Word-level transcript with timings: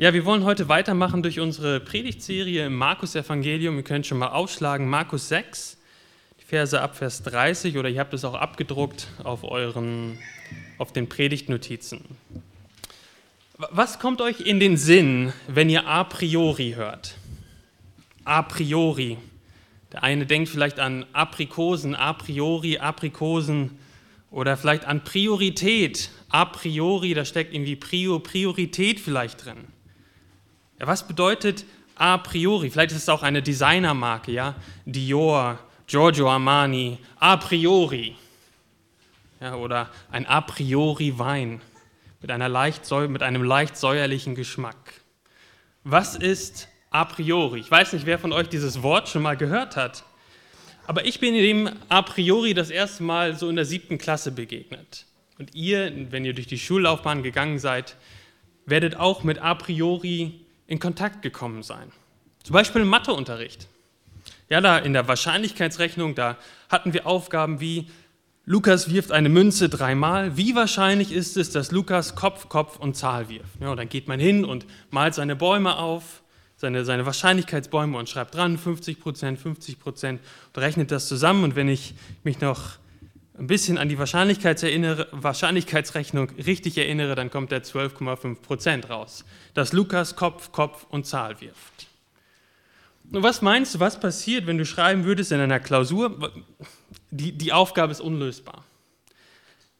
Ja, 0.00 0.14
wir 0.14 0.24
wollen 0.24 0.44
heute 0.44 0.70
weitermachen 0.70 1.22
durch 1.22 1.40
unsere 1.40 1.78
Predigtserie 1.78 2.64
im 2.64 2.74
Markus-Evangelium. 2.74 3.76
Ihr 3.76 3.82
könnt 3.82 4.06
schon 4.06 4.16
mal 4.16 4.28
aufschlagen, 4.28 4.88
Markus 4.88 5.28
6, 5.28 5.76
die 6.40 6.44
Verse 6.46 6.80
ab 6.80 6.96
Vers 6.96 7.22
30 7.22 7.76
oder 7.76 7.90
ihr 7.90 8.00
habt 8.00 8.14
es 8.14 8.24
auch 8.24 8.32
abgedruckt 8.32 9.08
auf, 9.24 9.44
euren, 9.44 10.18
auf 10.78 10.94
den 10.94 11.06
Predigtnotizen. 11.06 12.00
Was 13.58 13.98
kommt 13.98 14.22
euch 14.22 14.40
in 14.40 14.58
den 14.58 14.78
Sinn, 14.78 15.34
wenn 15.48 15.68
ihr 15.68 15.86
a 15.86 16.04
priori 16.04 16.72
hört? 16.76 17.18
A 18.24 18.40
priori. 18.40 19.18
Der 19.92 20.02
eine 20.02 20.24
denkt 20.24 20.48
vielleicht 20.48 20.80
an 20.80 21.04
Aprikosen, 21.12 21.94
a 21.94 22.14
priori, 22.14 22.78
Aprikosen 22.78 23.78
oder 24.30 24.56
vielleicht 24.56 24.86
an 24.86 25.04
Priorität, 25.04 26.08
a 26.30 26.46
priori, 26.46 27.12
da 27.12 27.26
steckt 27.26 27.52
irgendwie 27.52 27.76
Prio, 27.76 28.18
Priorität 28.18 28.98
vielleicht 28.98 29.44
drin. 29.44 29.66
Ja, 30.80 30.86
was 30.86 31.06
bedeutet 31.06 31.66
a 31.94 32.16
priori? 32.16 32.70
Vielleicht 32.70 32.92
ist 32.92 33.02
es 33.02 33.08
auch 33.10 33.22
eine 33.22 33.42
Designermarke, 33.42 34.32
ja? 34.32 34.54
Dior, 34.86 35.58
Giorgio 35.86 36.30
Armani, 36.30 36.96
a 37.18 37.36
priori. 37.36 38.16
Ja, 39.40 39.56
oder 39.56 39.90
ein 40.10 40.24
a 40.24 40.40
priori 40.40 41.18
Wein 41.18 41.60
mit, 42.22 42.30
einer 42.30 42.48
leicht, 42.48 42.90
mit 43.08 43.22
einem 43.22 43.42
leicht 43.42 43.76
säuerlichen 43.76 44.34
Geschmack. 44.34 44.94
Was 45.84 46.16
ist 46.16 46.68
a 46.88 47.04
priori? 47.04 47.60
Ich 47.60 47.70
weiß 47.70 47.92
nicht, 47.92 48.06
wer 48.06 48.18
von 48.18 48.32
euch 48.32 48.48
dieses 48.48 48.82
Wort 48.82 49.10
schon 49.10 49.20
mal 49.20 49.36
gehört 49.36 49.76
hat, 49.76 50.04
aber 50.86 51.04
ich 51.04 51.20
bin 51.20 51.34
dem 51.34 51.68
a 51.90 52.00
priori 52.00 52.54
das 52.54 52.70
erste 52.70 53.02
Mal 53.02 53.36
so 53.36 53.50
in 53.50 53.56
der 53.56 53.66
siebten 53.66 53.98
Klasse 53.98 54.32
begegnet. 54.32 55.04
Und 55.38 55.54
ihr, 55.54 55.92
wenn 56.10 56.24
ihr 56.24 56.32
durch 56.32 56.46
die 56.46 56.58
Schullaufbahn 56.58 57.22
gegangen 57.22 57.58
seid, 57.58 57.96
werdet 58.64 58.96
auch 58.96 59.24
mit 59.24 59.40
a 59.40 59.54
priori 59.54 60.46
in 60.70 60.78
Kontakt 60.78 61.20
gekommen 61.20 61.62
sein. 61.64 61.90
Zum 62.44 62.54
Beispiel 62.54 62.82
im 62.82 62.88
Matheunterricht. 62.88 63.66
Ja, 64.48 64.60
da 64.60 64.78
in 64.78 64.92
der 64.92 65.06
Wahrscheinlichkeitsrechnung, 65.08 66.14
da 66.14 66.36
hatten 66.68 66.94
wir 66.94 67.06
Aufgaben 67.06 67.60
wie 67.60 67.90
Lukas 68.46 68.88
wirft 68.88 69.10
eine 69.12 69.28
Münze 69.28 69.68
dreimal. 69.68 70.36
Wie 70.36 70.54
wahrscheinlich 70.54 71.12
ist 71.12 71.36
es, 71.36 71.50
dass 71.50 71.72
Lukas 71.72 72.14
Kopf, 72.14 72.48
Kopf 72.48 72.78
und 72.78 72.96
Zahl 72.96 73.28
wirft? 73.28 73.60
Ja, 73.60 73.70
und 73.70 73.76
dann 73.76 73.88
geht 73.88 74.06
man 74.06 74.20
hin 74.20 74.44
und 74.44 74.64
malt 74.90 75.14
seine 75.14 75.34
Bäume 75.34 75.76
auf, 75.76 76.22
seine, 76.56 76.84
seine 76.84 77.04
Wahrscheinlichkeitsbäume 77.04 77.98
und 77.98 78.08
schreibt 78.08 78.36
dran 78.36 78.56
50 78.56 79.00
Prozent, 79.00 79.40
50 79.40 79.80
Prozent 79.80 80.20
und 80.54 80.62
rechnet 80.62 80.92
das 80.92 81.08
zusammen. 81.08 81.42
Und 81.42 81.56
wenn 81.56 81.68
ich 81.68 81.94
mich 82.22 82.40
noch 82.40 82.78
ein 83.40 83.46
bisschen 83.46 83.78
an 83.78 83.88
die 83.88 83.98
Wahrscheinlichkeitsrechnung 83.98 86.28
richtig 86.44 86.76
erinnere, 86.76 87.14
dann 87.14 87.30
kommt 87.30 87.50
der 87.50 87.64
12,5 87.64 88.42
Prozent 88.42 88.90
raus, 88.90 89.24
dass 89.54 89.72
Lukas 89.72 90.14
Kopf, 90.14 90.52
Kopf 90.52 90.86
und 90.90 91.06
Zahl 91.06 91.40
wirft. 91.40 91.88
Und 93.10 93.22
was 93.22 93.40
meinst 93.40 93.74
du, 93.74 93.80
was 93.80 93.98
passiert, 93.98 94.46
wenn 94.46 94.58
du 94.58 94.66
schreiben 94.66 95.04
würdest 95.04 95.32
in 95.32 95.40
einer 95.40 95.58
Klausur, 95.58 96.32
die, 97.10 97.32
die 97.32 97.52
Aufgabe 97.52 97.92
ist 97.92 98.02
unlösbar. 98.02 98.62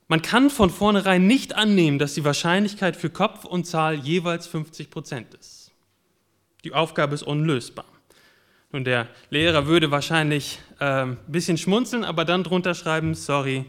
Man 0.08 0.22
kann 0.22 0.48
von 0.48 0.70
vornherein 0.70 1.26
nicht 1.26 1.54
annehmen, 1.54 1.98
dass 1.98 2.14
die 2.14 2.24
Wahrscheinlichkeit 2.24 2.96
für 2.96 3.10
Kopf 3.10 3.44
und 3.44 3.66
Zahl 3.66 3.94
jeweils 3.94 4.46
50 4.46 4.90
Prozent 4.90 5.34
ist. 5.34 5.70
Die 6.64 6.72
Aufgabe 6.72 7.14
ist 7.14 7.22
unlösbar. 7.22 7.84
Und 8.72 8.84
der 8.84 9.08
Lehrer 9.30 9.66
würde 9.66 9.90
wahrscheinlich 9.90 10.60
ein 10.78 11.18
bisschen 11.26 11.58
schmunzeln, 11.58 12.04
aber 12.04 12.24
dann 12.24 12.44
drunter 12.44 12.74
schreiben, 12.74 13.14
sorry, 13.14 13.64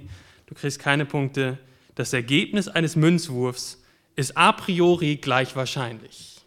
du 0.45 0.53
kriegst 0.53 0.79
keine 0.79 1.05
Punkte. 1.05 1.57
Das 1.95 2.13
Ergebnis 2.13 2.67
eines 2.67 2.95
Münzwurfs 2.95 3.83
ist 4.15 4.37
a 4.37 4.51
priori 4.51 5.15
gleich 5.15 5.55
wahrscheinlich. 5.55 6.41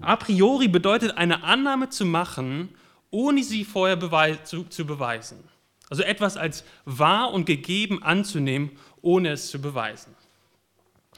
A 0.00 0.16
priori 0.16 0.68
bedeutet 0.68 1.16
eine 1.16 1.42
Annahme 1.44 1.88
zu 1.88 2.04
machen, 2.04 2.68
ohne 3.10 3.42
sie 3.42 3.64
vorher 3.64 3.96
beweis 3.96 4.44
zu, 4.44 4.64
zu 4.64 4.84
beweisen. 4.84 5.48
Also 5.88 6.02
etwas 6.02 6.36
als 6.36 6.64
wahr 6.84 7.32
und 7.32 7.46
gegeben 7.46 8.02
anzunehmen, 8.02 8.72
ohne 9.00 9.30
es 9.30 9.50
zu 9.50 9.60
beweisen. 9.60 10.14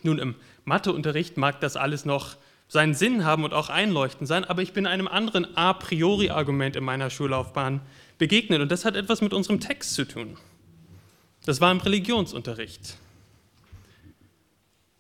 Nun, 0.03 0.19
im 0.19 0.37
Matheunterricht 0.65 1.37
mag 1.37 1.61
das 1.61 1.77
alles 1.77 2.05
noch 2.05 2.37
seinen 2.69 2.95
Sinn 2.95 3.25
haben 3.25 3.45
und 3.45 3.55
auch 3.55 3.71
einleuchtend 3.71 4.29
sein, 4.29 4.45
aber 4.45 4.63
ich 4.63 4.73
bin 4.73 4.87
einem 4.87 5.09
anderen 5.09 5.57
a 5.57 5.73
priori 5.73 6.31
Argument 6.31 6.77
in 6.77 6.85
meiner 6.85 7.11
Schullaufbahn 7.11 7.81
begegnet 8.19 8.61
und 8.61 8.71
das 8.71 8.85
hat 8.85 8.95
etwas 8.95 9.23
mit 9.23 9.33
unserem 9.33 9.59
Text 9.59 9.95
zu 9.95 10.07
tun. 10.07 10.37
Das 11.47 11.61
war 11.61 11.73
im 11.73 11.79
Religionsunterricht. 11.79 12.99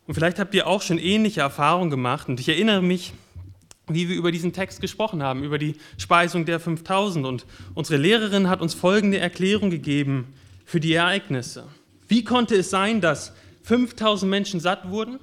Und 0.07 0.15
vielleicht 0.15 0.39
habt 0.39 0.55
ihr 0.55 0.67
auch 0.67 0.81
schon 0.81 0.99
ähnliche 0.99 1.43
Erfahrungen 1.43 1.91
gemacht 1.91 2.29
und 2.29 2.41
ich 2.41 2.49
erinnere 2.49 2.81
mich, 2.81 3.13
wie 3.87 4.09
wir 4.09 4.17
über 4.17 4.33
diesen 4.33 4.53
Text 4.53 4.81
gesprochen 4.81 5.23
haben, 5.23 5.45
über 5.45 5.59
die 5.59 5.77
Speisung 5.99 6.47
der 6.47 6.61
5000 6.61 7.27
und 7.27 7.47
unsere 7.75 8.01
Lehrerin 8.01 8.49
hat 8.49 8.63
uns 8.63 8.75
folgende 8.75 9.19
Erklärung 9.19 9.71
gegeben 9.71 10.35
für 10.65 10.81
die 10.81 10.95
Ereignisse. 10.95 11.65
Wie 12.07 12.25
konnte 12.25 12.57
es 12.57 12.71
sein, 12.71 13.03
dass 13.03 13.33
5000 13.65 14.31
Menschen 14.31 14.61
satt 14.61 14.89
wurden? 14.91 15.19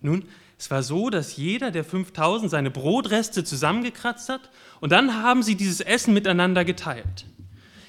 Nun, 0.00 0.24
es 0.64 0.70
war 0.70 0.82
so, 0.82 1.10
dass 1.10 1.36
jeder 1.36 1.70
der 1.70 1.84
5000 1.84 2.50
seine 2.50 2.70
Brotreste 2.70 3.44
zusammengekratzt 3.44 4.30
hat 4.30 4.48
und 4.80 4.92
dann 4.92 5.22
haben 5.22 5.42
sie 5.42 5.56
dieses 5.56 5.82
Essen 5.82 6.14
miteinander 6.14 6.64
geteilt. 6.64 7.26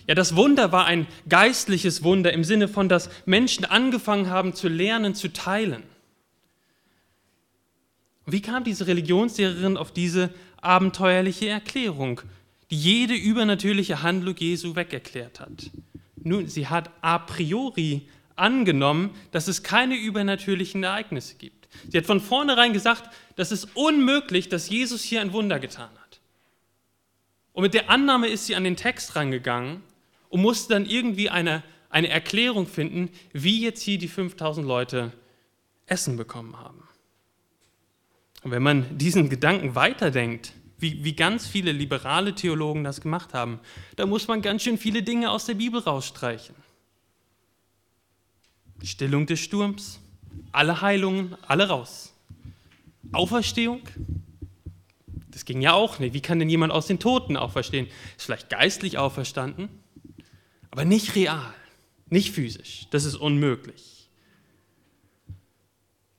Ja, 0.07 0.13
das 0.13 0.35
Wunder 0.35 0.73
war 0.73 0.85
ein 0.85 1.07
geistliches 1.29 2.03
Wunder 2.03 2.33
im 2.33 2.43
Sinne 2.43 2.67
von, 2.67 2.89
dass 2.89 3.09
Menschen 3.25 3.63
angefangen 3.63 4.29
haben 4.29 4.53
zu 4.55 4.67
lernen, 4.67 5.15
zu 5.15 5.31
teilen. 5.31 5.83
Wie 8.25 8.41
kam 8.41 8.65
diese 8.65 8.87
Religionslehrerin 8.87 9.77
auf 9.77 9.93
diese 9.93 10.29
abenteuerliche 10.59 11.47
Erklärung, 11.47 12.19
die 12.71 12.77
jede 12.77 13.13
übernatürliche 13.13 14.03
Handlung 14.03 14.35
Jesu 14.35 14.75
wegerklärt 14.75 15.39
hat? 15.39 15.71
Nun, 16.17 16.49
sie 16.49 16.67
hat 16.67 16.89
a 16.99 17.19
priori 17.19 18.09
angenommen, 18.35 19.11
dass 19.31 19.47
es 19.47 19.63
keine 19.63 19.95
übernatürlichen 19.95 20.83
Ereignisse 20.83 21.35
gibt. 21.35 21.64
Sie 21.89 21.97
hat 21.97 22.05
von 22.05 22.21
vornherein 22.21 22.73
gesagt, 22.73 23.13
das 23.35 23.51
ist 23.51 23.69
unmöglich, 23.75 24.49
dass 24.49 24.69
Jesus 24.69 25.03
hier 25.03 25.21
ein 25.21 25.33
Wunder 25.33 25.59
getan 25.59 25.89
hat. 25.89 26.19
Und 27.53 27.63
mit 27.63 27.73
der 27.73 27.89
Annahme 27.89 28.27
ist 28.27 28.47
sie 28.47 28.55
an 28.55 28.63
den 28.63 28.75
Text 28.75 29.15
rangegangen 29.15 29.81
und 30.29 30.41
musste 30.41 30.73
dann 30.73 30.85
irgendwie 30.85 31.29
eine, 31.29 31.63
eine 31.89 32.09
Erklärung 32.09 32.67
finden, 32.67 33.09
wie 33.31 33.61
jetzt 33.61 33.81
hier 33.81 33.97
die 33.97 34.09
5000 34.09 34.67
Leute 34.67 35.13
Essen 35.85 36.17
bekommen 36.17 36.57
haben. 36.57 36.83
Und 38.43 38.51
wenn 38.51 38.61
man 38.61 38.97
diesen 38.97 39.29
Gedanken 39.29 39.75
weiterdenkt, 39.75 40.53
wie, 40.77 41.03
wie 41.03 41.15
ganz 41.15 41.47
viele 41.47 41.71
liberale 41.71 42.35
Theologen 42.35 42.83
das 42.83 43.01
gemacht 43.01 43.33
haben, 43.33 43.59
da 43.95 44.05
muss 44.05 44.27
man 44.27 44.41
ganz 44.41 44.63
schön 44.63 44.77
viele 44.77 45.01
Dinge 45.01 45.31
aus 45.31 45.45
der 45.45 45.55
Bibel 45.55 45.79
rausstreichen. 45.79 46.55
Die 48.81 48.87
Stillung 48.87 49.25
des 49.25 49.39
Sturms, 49.39 49.99
alle 50.51 50.81
Heilungen, 50.81 51.35
alle 51.47 51.67
raus. 51.67 52.13
Auferstehung, 53.11 53.81
das 55.29 55.45
ging 55.45 55.61
ja 55.61 55.73
auch 55.73 55.99
nicht. 55.99 56.13
Wie 56.13 56.21
kann 56.21 56.39
denn 56.39 56.49
jemand 56.49 56.71
aus 56.71 56.87
den 56.87 56.99
Toten 56.99 57.37
auferstehen? 57.37 57.87
Ist 58.17 58.25
vielleicht 58.25 58.49
geistlich 58.49 58.97
auferstanden, 58.97 59.69
aber 60.71 60.85
nicht 60.85 61.15
real, 61.15 61.53
nicht 62.09 62.33
physisch. 62.33 62.87
Das 62.91 63.05
ist 63.05 63.15
unmöglich. 63.15 64.09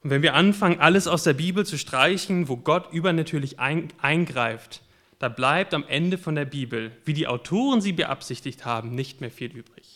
Und 0.02 0.10
wenn 0.10 0.22
wir 0.22 0.34
anfangen, 0.34 0.78
alles 0.78 1.08
aus 1.08 1.24
der 1.24 1.32
Bibel 1.32 1.66
zu 1.66 1.78
streichen, 1.78 2.48
wo 2.48 2.56
Gott 2.56 2.92
übernatürlich 2.92 3.58
eingreift, 3.58 4.82
da 5.18 5.28
bleibt 5.28 5.74
am 5.74 5.84
Ende 5.88 6.18
von 6.18 6.34
der 6.34 6.44
Bibel, 6.44 6.92
wie 7.04 7.14
die 7.14 7.26
Autoren 7.26 7.80
sie 7.80 7.92
beabsichtigt 7.92 8.64
haben, 8.64 8.94
nicht 8.94 9.20
mehr 9.20 9.30
viel 9.30 9.50
übrig. 9.50 9.95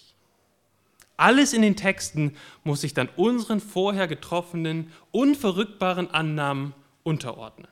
Alles 1.20 1.52
in 1.52 1.60
den 1.60 1.76
Texten 1.76 2.34
muss 2.64 2.80
sich 2.80 2.94
dann 2.94 3.10
unseren 3.14 3.60
vorher 3.60 4.08
getroffenen, 4.08 4.90
unverrückbaren 5.10 6.10
Annahmen 6.10 6.72
unterordnen. 7.02 7.68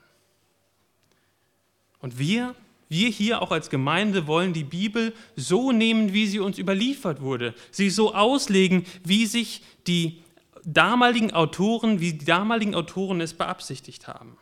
Und 2.00 2.18
wir, 2.18 2.54
wir 2.90 3.08
hier 3.08 3.40
auch 3.40 3.50
als 3.50 3.70
Gemeinde 3.70 4.26
wollen 4.26 4.52
die 4.52 4.64
Bibel 4.64 5.14
so 5.34 5.72
nehmen, 5.72 6.12
wie 6.12 6.26
sie 6.26 6.40
uns 6.40 6.58
überliefert 6.58 7.22
wurde, 7.22 7.54
sie 7.70 7.88
so 7.88 8.14
auslegen, 8.14 8.84
wie 9.02 9.24
sich 9.24 9.62
die 9.86 10.22
damaligen 10.64 11.32
Autoren, 11.32 12.00
wie 12.00 12.12
die 12.12 12.26
damaligen 12.26 12.74
Autoren 12.74 13.22
es 13.22 13.32
beabsichtigt 13.32 14.06
haben. 14.08 14.36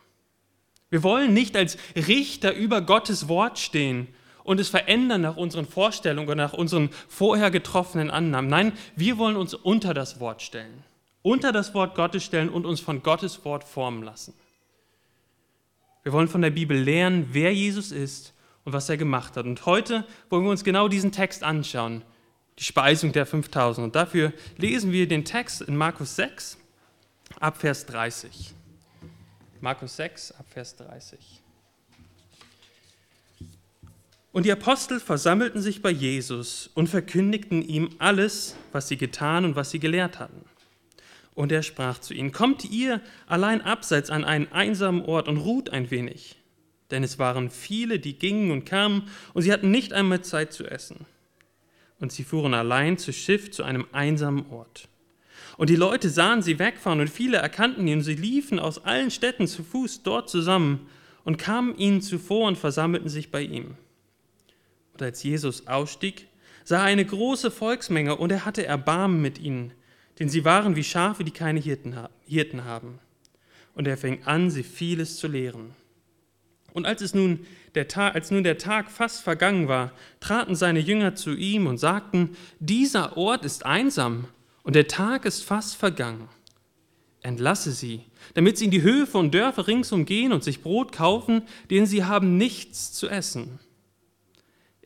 Wir 0.89 1.01
wollen 1.01 1.33
nicht 1.33 1.55
als 1.55 1.77
Richter 1.95 2.53
über 2.53 2.81
Gottes 2.81 3.29
Wort 3.29 3.57
stehen 3.57 4.09
und 4.47 4.61
es 4.61 4.69
verändern 4.69 5.21
nach 5.21 5.35
unseren 5.35 5.65
Vorstellungen 5.65 6.29
oder 6.29 6.35
nach 6.35 6.53
unseren 6.53 6.89
vorher 7.09 7.51
getroffenen 7.51 8.09
Annahmen. 8.09 8.49
Nein, 8.49 8.71
wir 8.95 9.17
wollen 9.17 9.35
uns 9.35 9.53
unter 9.53 9.93
das 9.93 10.21
Wort 10.21 10.41
stellen, 10.41 10.85
unter 11.21 11.51
das 11.51 11.73
Wort 11.73 11.95
Gottes 11.95 12.23
stellen 12.23 12.47
und 12.47 12.65
uns 12.65 12.79
von 12.79 13.03
Gottes 13.03 13.43
Wort 13.43 13.65
formen 13.65 14.03
lassen. 14.03 14.33
Wir 16.03 16.13
wollen 16.13 16.29
von 16.29 16.41
der 16.41 16.51
Bibel 16.51 16.77
lernen, 16.81 17.27
wer 17.31 17.53
Jesus 17.53 17.91
ist 17.91 18.33
und 18.63 18.71
was 18.71 18.87
er 18.87 18.95
gemacht 18.95 19.35
hat. 19.35 19.45
Und 19.45 19.65
heute 19.65 20.05
wollen 20.29 20.45
wir 20.45 20.51
uns 20.51 20.63
genau 20.63 20.87
diesen 20.87 21.11
Text 21.11 21.43
anschauen, 21.43 22.01
die 22.57 22.63
Speisung 22.63 23.11
der 23.11 23.25
5000. 23.25 23.83
Und 23.83 23.95
dafür 23.97 24.31
lesen 24.55 24.93
wir 24.93 25.09
den 25.09 25.25
Text 25.25 25.61
in 25.61 25.75
Markus 25.75 26.15
6 26.15 26.57
ab 27.41 27.57
Vers 27.57 27.85
30. 27.85 28.53
Markus 29.59 29.97
6, 29.97 30.31
Abvers 30.31 30.77
30. 30.77 31.43
Und 34.37 34.43
die 34.43 34.51
Apostel 34.51 34.99
versammelten 34.99 35.63
sich 35.63 35.81
bei 35.81 35.89
Jesus 35.89 36.69
und 36.75 36.89
verkündigten 36.89 37.67
ihm 37.67 37.89
alles, 37.97 38.55
was 38.71 38.87
sie 38.87 38.95
getan 38.95 39.45
und 39.45 39.55
was 39.55 39.71
sie 39.71 39.79
gelehrt 39.79 40.19
hatten. 40.19 40.45
Und 41.33 41.51
er 41.51 41.63
sprach 41.63 41.97
zu 41.97 42.13
ihnen, 42.13 42.31
Kommt 42.31 42.63
ihr 42.63 43.01
allein 43.25 43.63
abseits 43.63 44.11
an 44.11 44.23
einen 44.23 44.51
einsamen 44.51 45.01
Ort 45.01 45.27
und 45.27 45.37
ruht 45.37 45.71
ein 45.71 45.89
wenig. 45.89 46.35
Denn 46.91 47.03
es 47.03 47.17
waren 47.17 47.49
viele, 47.49 47.97
die 47.97 48.19
gingen 48.19 48.51
und 48.51 48.63
kamen, 48.63 49.09
und 49.33 49.41
sie 49.41 49.51
hatten 49.51 49.71
nicht 49.71 49.91
einmal 49.91 50.21
Zeit 50.21 50.53
zu 50.53 50.65
essen. 50.65 51.07
Und 51.99 52.11
sie 52.11 52.23
fuhren 52.23 52.53
allein 52.53 52.99
zu 52.99 53.13
Schiff 53.13 53.49
zu 53.49 53.63
einem 53.63 53.87
einsamen 53.91 54.51
Ort. 54.51 54.87
Und 55.57 55.71
die 55.71 55.75
Leute 55.75 56.11
sahen 56.11 56.43
sie 56.43 56.59
wegfahren, 56.59 56.99
und 56.99 57.09
viele 57.09 57.37
erkannten 57.37 57.87
ihn, 57.87 57.97
und 57.97 58.03
sie 58.03 58.13
liefen 58.13 58.59
aus 58.59 58.85
allen 58.85 59.09
Städten 59.09 59.47
zu 59.47 59.63
Fuß 59.63 60.03
dort 60.03 60.29
zusammen 60.29 60.87
und 61.23 61.39
kamen 61.39 61.75
ihnen 61.75 62.03
zuvor 62.03 62.47
und 62.47 62.59
versammelten 62.59 63.09
sich 63.09 63.31
bei 63.31 63.41
ihm. 63.41 63.77
Und 64.97 65.03
als 65.03 65.21
Jesus 65.21 65.67
ausstieg, 65.67 66.27
sah 66.63 66.77
er 66.77 66.85
eine 66.85 67.05
große 67.05 67.51
Volksmenge, 67.51 68.15
und 68.15 68.31
er 68.31 68.45
hatte 68.45 68.65
Erbarmen 68.65 69.21
mit 69.21 69.37
ihnen, 69.37 69.73
denn 70.17 70.27
sie 70.27 70.43
waren 70.43 70.75
wie 70.75 70.83
Schafe, 70.83 71.23
die 71.23 71.29
keine 71.29 71.59
Hirten 71.59 72.65
haben. 72.65 72.97
Und 73.75 73.87
er 73.87 73.95
fing 73.95 74.23
an, 74.23 74.49
sie 74.49 74.63
vieles 74.63 75.17
zu 75.17 75.27
lehren. 75.27 75.75
Und 76.73 76.87
als, 76.87 77.03
es 77.03 77.13
nun 77.13 77.45
der 77.75 77.87
Tag, 77.87 78.15
als 78.15 78.31
nun 78.31 78.43
der 78.43 78.57
Tag 78.57 78.89
fast 78.89 79.21
vergangen 79.21 79.67
war, 79.67 79.91
traten 80.19 80.55
seine 80.55 80.79
Jünger 80.79 81.13
zu 81.13 81.35
ihm 81.35 81.67
und 81.67 81.77
sagten, 81.77 82.35
dieser 82.59 83.17
Ort 83.17 83.45
ist 83.45 83.67
einsam 83.67 84.25
und 84.63 84.75
der 84.75 84.87
Tag 84.87 85.25
ist 85.25 85.43
fast 85.43 85.75
vergangen. 85.75 86.27
Entlasse 87.21 87.71
sie, 87.71 88.01
damit 88.33 88.57
sie 88.57 88.65
in 88.65 88.71
die 88.71 88.81
Höfe 88.81 89.19
und 89.19 89.31
Dörfer 89.31 89.67
ringsum 89.67 90.05
gehen 90.05 90.33
und 90.33 90.43
sich 90.43 90.63
Brot 90.63 90.91
kaufen, 90.91 91.43
denn 91.69 91.85
sie 91.85 92.03
haben 92.03 92.37
nichts 92.37 92.93
zu 92.93 93.07
essen. 93.07 93.59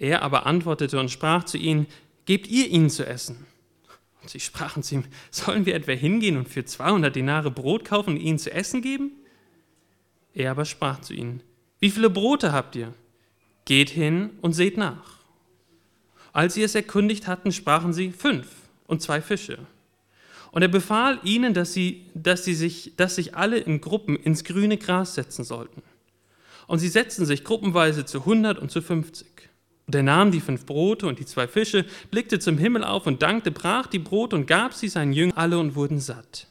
Er 0.01 0.23
aber 0.23 0.47
antwortete 0.47 0.99
und 0.99 1.11
sprach 1.11 1.43
zu 1.43 1.59
ihnen, 1.59 1.85
Gebt 2.25 2.47
ihr 2.47 2.67
ihnen 2.67 2.89
zu 2.89 3.05
essen. 3.05 3.45
Und 4.21 4.31
sie 4.31 4.39
sprachen 4.39 4.81
zu 4.81 4.95
ihm, 4.95 5.03
Sollen 5.29 5.67
wir 5.67 5.75
etwa 5.75 5.91
hingehen 5.91 6.37
und 6.37 6.49
für 6.49 6.65
200 6.65 7.15
Denare 7.15 7.51
Brot 7.51 7.85
kaufen 7.85 8.15
und 8.15 8.17
ihnen 8.17 8.39
zu 8.39 8.51
essen 8.51 8.81
geben? 8.81 9.11
Er 10.33 10.49
aber 10.51 10.65
sprach 10.65 11.01
zu 11.01 11.13
ihnen, 11.13 11.43
wie 11.79 11.91
viele 11.91 12.09
Brote 12.09 12.51
habt 12.51 12.75
ihr? 12.75 12.95
Geht 13.65 13.91
hin 13.91 14.31
und 14.41 14.53
seht 14.53 14.75
nach. 14.75 15.19
Als 16.33 16.55
sie 16.55 16.63
es 16.63 16.73
erkundigt 16.73 17.27
hatten, 17.27 17.51
sprachen 17.51 17.93
sie 17.93 18.11
fünf 18.11 18.47
und 18.87 19.03
zwei 19.03 19.21
Fische. 19.21 19.59
Und 20.51 20.63
er 20.63 20.67
befahl 20.67 21.19
ihnen, 21.23 21.53
dass, 21.53 21.73
sie, 21.73 22.07
dass, 22.15 22.43
sie 22.43 22.55
sich, 22.55 22.93
dass 22.97 23.15
sich 23.15 23.35
alle 23.35 23.59
in 23.59 23.81
Gruppen 23.81 24.15
ins 24.15 24.43
grüne 24.45 24.77
Gras 24.77 25.13
setzen 25.13 25.43
sollten. 25.43 25.83
Und 26.65 26.79
sie 26.79 26.89
setzten 26.89 27.27
sich 27.27 27.43
gruppenweise 27.43 28.05
zu 28.05 28.25
hundert 28.25 28.57
und 28.57 28.71
zu 28.71 28.81
fünfzig. 28.81 29.40
Und 29.91 29.95
er 29.95 30.03
nahm 30.03 30.31
die 30.31 30.39
fünf 30.39 30.65
Brote 30.65 31.05
und 31.05 31.19
die 31.19 31.25
zwei 31.25 31.49
Fische, 31.49 31.85
blickte 32.11 32.39
zum 32.39 32.57
Himmel 32.57 32.85
auf 32.85 33.07
und 33.07 33.21
dankte, 33.21 33.51
brach 33.51 33.87
die 33.87 33.99
Brote 33.99 34.37
und 34.37 34.45
gab 34.47 34.73
sie 34.73 34.87
seinen 34.87 35.11
Jüngern 35.11 35.37
alle 35.37 35.59
und 35.59 35.75
wurden 35.75 35.99
satt. 35.99 36.47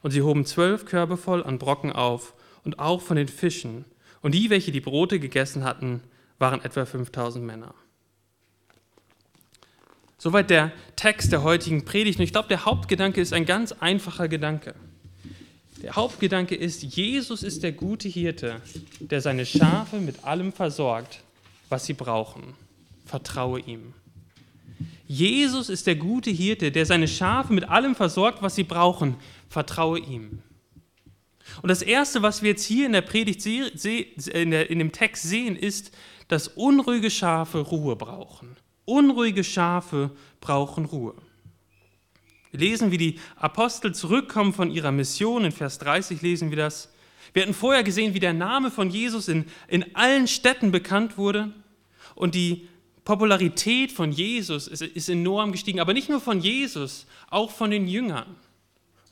Und 0.00 0.12
sie 0.12 0.22
hoben 0.22 0.46
zwölf 0.46 0.86
Körbe 0.86 1.18
voll 1.18 1.44
an 1.44 1.58
Brocken 1.58 1.92
auf 1.92 2.32
und 2.64 2.78
auch 2.78 3.02
von 3.02 3.18
den 3.18 3.28
Fischen 3.28 3.84
und 4.22 4.34
die, 4.34 4.48
welche 4.48 4.72
die 4.72 4.80
Brote 4.80 5.20
gegessen 5.20 5.62
hatten, 5.62 6.00
waren 6.38 6.64
etwa 6.64 6.86
5000 6.86 7.44
Männer. 7.44 7.74
Soweit 10.16 10.48
der 10.48 10.72
Text 10.96 11.32
der 11.32 11.42
heutigen 11.42 11.84
Predigt. 11.84 12.18
Und 12.18 12.24
ich 12.24 12.32
glaube, 12.32 12.48
der 12.48 12.64
Hauptgedanke 12.64 13.20
ist 13.20 13.34
ein 13.34 13.44
ganz 13.44 13.72
einfacher 13.72 14.28
Gedanke. 14.28 14.74
Der 15.82 15.96
Hauptgedanke 15.96 16.54
ist, 16.54 16.82
Jesus 16.82 17.42
ist 17.42 17.62
der 17.62 17.72
gute 17.72 18.08
Hirte, 18.08 18.62
der 19.00 19.20
seine 19.20 19.44
Schafe 19.44 19.96
mit 20.00 20.24
allem 20.24 20.54
versorgt, 20.54 21.20
was 21.68 21.84
sie 21.84 21.92
brauchen. 21.92 22.54
Vertraue 23.10 23.58
ihm. 23.58 23.92
Jesus 25.04 25.68
ist 25.68 25.88
der 25.88 25.96
gute 25.96 26.30
Hirte, 26.30 26.70
der 26.70 26.86
seine 26.86 27.08
Schafe 27.08 27.52
mit 27.52 27.68
allem 27.68 27.96
versorgt, 27.96 28.40
was 28.40 28.54
sie 28.54 28.62
brauchen. 28.62 29.16
Vertraue 29.48 29.98
ihm. 29.98 30.44
Und 31.60 31.70
das 31.70 31.82
Erste, 31.82 32.22
was 32.22 32.42
wir 32.42 32.50
jetzt 32.50 32.64
hier 32.64 32.86
in 32.86 32.92
der 32.92 33.00
Predigt 33.00 33.44
in, 33.44 34.52
dem 34.52 34.92
Text 34.92 35.24
sehen, 35.24 35.56
ist, 35.56 35.90
dass 36.28 36.46
unruhige 36.46 37.10
Schafe 37.10 37.58
Ruhe 37.58 37.96
brauchen. 37.96 38.56
Unruhige 38.84 39.42
Schafe 39.42 40.12
brauchen 40.40 40.84
Ruhe. 40.84 41.16
Wir 42.52 42.60
lesen, 42.60 42.92
wie 42.92 42.98
die 42.98 43.18
Apostel 43.34 43.92
zurückkommen 43.92 44.52
von 44.52 44.70
ihrer 44.70 44.92
Mission. 44.92 45.44
In 45.44 45.50
Vers 45.50 45.78
30 45.78 46.22
lesen 46.22 46.50
wir 46.50 46.58
das. 46.58 46.92
Wir 47.32 47.42
hatten 47.42 47.54
vorher 47.54 47.82
gesehen, 47.82 48.14
wie 48.14 48.20
der 48.20 48.34
Name 48.34 48.70
von 48.70 48.88
Jesus 48.88 49.26
in, 49.26 49.46
in 49.66 49.96
allen 49.96 50.28
Städten 50.28 50.70
bekannt 50.70 51.18
wurde. 51.18 51.52
Und 52.14 52.36
die 52.36 52.68
Popularität 53.10 53.90
von 53.90 54.12
Jesus 54.12 54.68
ist, 54.68 54.82
ist 54.82 55.08
enorm 55.08 55.50
gestiegen. 55.50 55.80
Aber 55.80 55.92
nicht 55.92 56.08
nur 56.08 56.20
von 56.20 56.40
Jesus, 56.40 57.06
auch 57.28 57.50
von 57.50 57.72
den 57.72 57.88
Jüngern. 57.88 58.36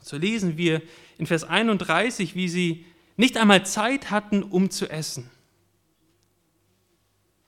So 0.00 0.17
lesen 0.17 0.56
wir 0.56 0.83
in 1.19 1.27
Vers 1.27 1.43
31, 1.43 2.37
wie 2.37 2.49
sie 2.49 2.85
nicht 3.17 3.37
einmal 3.37 3.67
Zeit 3.67 4.12
hatten, 4.12 4.45
um 4.45 4.71
zu 4.71 4.89
essen. 4.89 5.29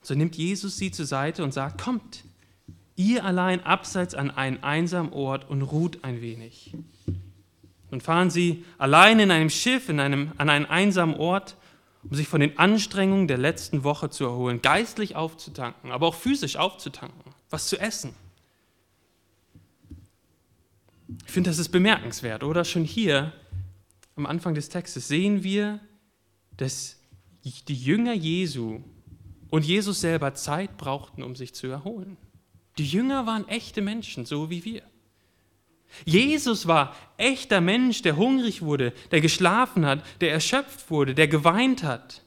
So 0.02 0.14
nimmt 0.17 0.35
Jesus 0.35 0.76
sie 0.76 0.91
zur 0.91 1.06
Seite 1.06 1.44
und 1.44 1.55
sagt, 1.55 1.81
kommt, 1.81 2.25
ihr 2.97 3.25
allein 3.25 3.62
abseits 3.62 4.17
an 4.17 4.32
einen 4.32 4.61
einsamen 4.64 5.12
Ort 5.12 5.49
und 5.49 5.62
ruht 5.62 6.02
ein 6.02 6.20
wenig. 6.20 6.75
Nun 7.93 8.00
fahren 8.00 8.31
sie 8.31 8.64
allein 8.76 9.20
in 9.20 9.31
einem 9.31 9.50
Schiff 9.50 9.88
in 9.88 10.00
einem, 10.00 10.32
an 10.37 10.50
einen 10.50 10.67
einsamen 10.67 11.14
Ort, 11.14 11.55
um 12.02 12.14
sich 12.14 12.29
von 12.29 12.41
den 12.41 12.58
Anstrengungen 12.58 13.29
der 13.29 13.38
letzten 13.38 13.85
Woche 13.85 14.11
zu 14.11 14.25
erholen, 14.25 14.62
geistlich 14.62 15.17
aufzutanken, 15.17 15.91
aber 15.91 16.06
auch 16.06 16.14
physisch 16.14 16.56
aufzutanken, 16.56 17.32
was 17.50 17.69
zu 17.69 17.79
essen. 17.79 18.14
Ich 21.26 21.32
finde, 21.32 21.50
das 21.50 21.58
ist 21.58 21.70
bemerkenswert, 21.70 22.44
oder? 22.44 22.64
Schon 22.64 22.85
hier 22.85 23.32
am 24.17 24.26
Anfang 24.26 24.55
des 24.55 24.69
Textes 24.69 25.08
sehen 25.08 25.43
wir, 25.43 25.81
dass 26.56 26.99
die 27.44 27.75
Jünger 27.75 28.12
Jesu 28.12 28.81
und 29.50 29.64
Jesus 29.64 30.00
selber 30.00 30.35
Zeit 30.35 30.76
brauchten, 30.76 31.23
um 31.23 31.35
sich 31.35 31.55
zu 31.55 31.67
erholen. 31.67 32.17
Die 32.79 32.87
Jünger 32.87 33.26
waren 33.26 33.49
echte 33.49 33.82
Menschen, 33.82 34.25
so 34.25 34.50
wie 34.50 34.64
wir. 34.64 34.82
Jesus 36.04 36.66
war 36.66 36.96
echter 37.16 37.60
Mensch, 37.60 38.02
der 38.02 38.16
hungrig 38.16 38.62
wurde, 38.62 38.92
der 39.10 39.20
geschlafen 39.20 39.84
hat, 39.84 40.04
der 40.20 40.32
erschöpft 40.32 40.90
wurde, 40.90 41.14
der 41.14 41.28
geweint 41.28 41.82
hat. 41.82 42.22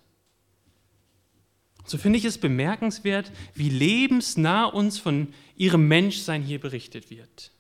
So 1.86 1.98
finde 1.98 2.18
ich 2.18 2.26
es 2.26 2.38
bemerkenswert, 2.38 3.32
wie 3.54 3.70
lebensnah 3.70 4.66
uns 4.66 5.00
von 5.00 5.34
ihrem 5.56 5.88
Menschsein 5.88 6.42
hier 6.42 6.60
berichtet 6.60 7.10
wird. 7.10 7.52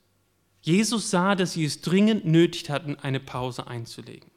Jesus 0.61 1.09
sah, 1.09 1.35
dass 1.35 1.53
sie 1.53 1.65
es 1.65 1.81
dringend 1.81 2.25
nötig 2.25 2.69
hatten, 2.69 2.95
eine 2.95 3.19
Pause 3.19 3.67
einzulegen. 3.67 4.31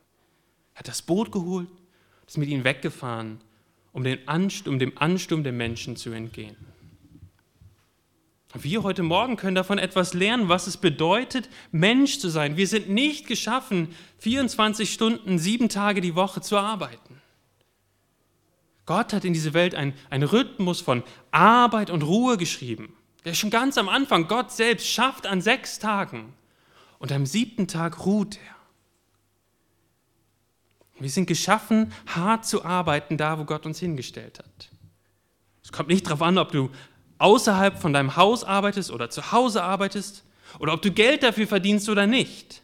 Er 0.75 0.81
hat 0.81 0.89
das 0.89 1.03
Boot 1.03 1.31
geholt, 1.31 1.69
ist 2.27 2.37
mit 2.37 2.49
ihnen 2.49 2.65
weggefahren, 2.65 3.41
um, 3.93 4.05
um 4.05 4.79
dem 4.79 4.99
Ansturm 4.99 5.45
der 5.45 5.53
Menschen 5.53 5.97
zu 5.97 6.11
entgehen. 6.11 6.57
Wir 8.63 8.83
heute 8.83 9.03
Morgen 9.03 9.37
können 9.37 9.55
davon 9.55 9.79
etwas 9.79 10.15
lernen, 10.15 10.49
was 10.49 10.67
es 10.67 10.79
bedeutet, 10.79 11.49
Mensch 11.73 12.19
zu 12.19 12.29
sein. 12.31 12.57
Wir 12.57 12.67
sind 12.67 12.89
nicht 12.89 13.27
geschaffen, 13.27 13.89
24 14.19 14.93
Stunden, 14.93 15.39
sieben 15.39 15.69
Tage 15.69 16.01
die 16.01 16.15
Woche 16.15 16.41
zu 16.41 16.57
arbeiten. 16.57 17.21
Gott 18.87 19.13
hat 19.13 19.25
in 19.25 19.33
diese 19.33 19.53
Welt 19.53 19.75
einen, 19.75 19.95
Rhythmus 20.11 20.81
von 20.81 21.03
Arbeit 21.33 21.91
und 21.91 22.03
Ruhe 22.03 22.37
geschrieben. 22.37 22.97
Der 23.25 23.33
ist 23.33 23.39
schon 23.39 23.51
ganz 23.51 23.77
am 23.77 23.89
Anfang, 23.89 24.29
Gott 24.29 24.53
selbst 24.53 24.87
schafft 24.87 25.27
an 25.27 25.41
sechs 25.41 25.79
Tagen 25.79 26.33
und 26.99 27.13
am 27.13 27.27
siebten 27.27 27.67
Tag 27.67 28.07
ruht 28.07 28.37
er. 28.37 28.57
Wir 30.99 31.11
sind 31.11 31.27
geschaffen, 31.27 31.93
hart 32.07 32.47
zu 32.47 32.65
arbeiten, 32.65 33.19
da 33.19 33.39
wo 33.39 33.45
Gott 33.45 33.67
uns 33.67 33.81
hingestellt 33.81 34.39
hat. 34.39 34.71
Es 35.63 35.73
kommt 35.73 35.89
nicht 35.89 36.07
darauf 36.07 36.23
an, 36.23 36.39
ob 36.39 36.53
du 36.53 36.71
außerhalb 37.19 37.79
von 37.79 37.93
deinem 37.93 38.17
Haus 38.17 38.45
arbeitest 38.45 38.91
oder 38.91 39.11
zu 39.11 39.33
Hause 39.33 39.63
arbeitest 39.63 40.25
oder 40.59 40.73
ob 40.73 40.83
du 40.83 40.91
Geld 40.91 41.23
dafür 41.23 41.47
verdienst 41.47 41.89
oder 41.89 42.07
nicht. 42.07 42.63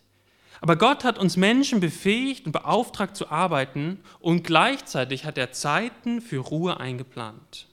Aber 0.61 0.77
Gott 0.77 1.03
hat 1.03 1.19
uns 1.19 1.37
Menschen 1.37 1.81
befähigt 1.81 2.47
und 2.47 2.53
beauftragt 2.53 3.17
zu 3.17 3.31
arbeiten 3.31 3.99
und 4.21 4.45
gleichzeitig 4.45 5.25
hat 5.25 5.37
er 5.37 5.53
Zeiten 5.53 6.21
für 6.21 6.39
Ruhe 6.39 6.79
eingeplant. 6.79 7.67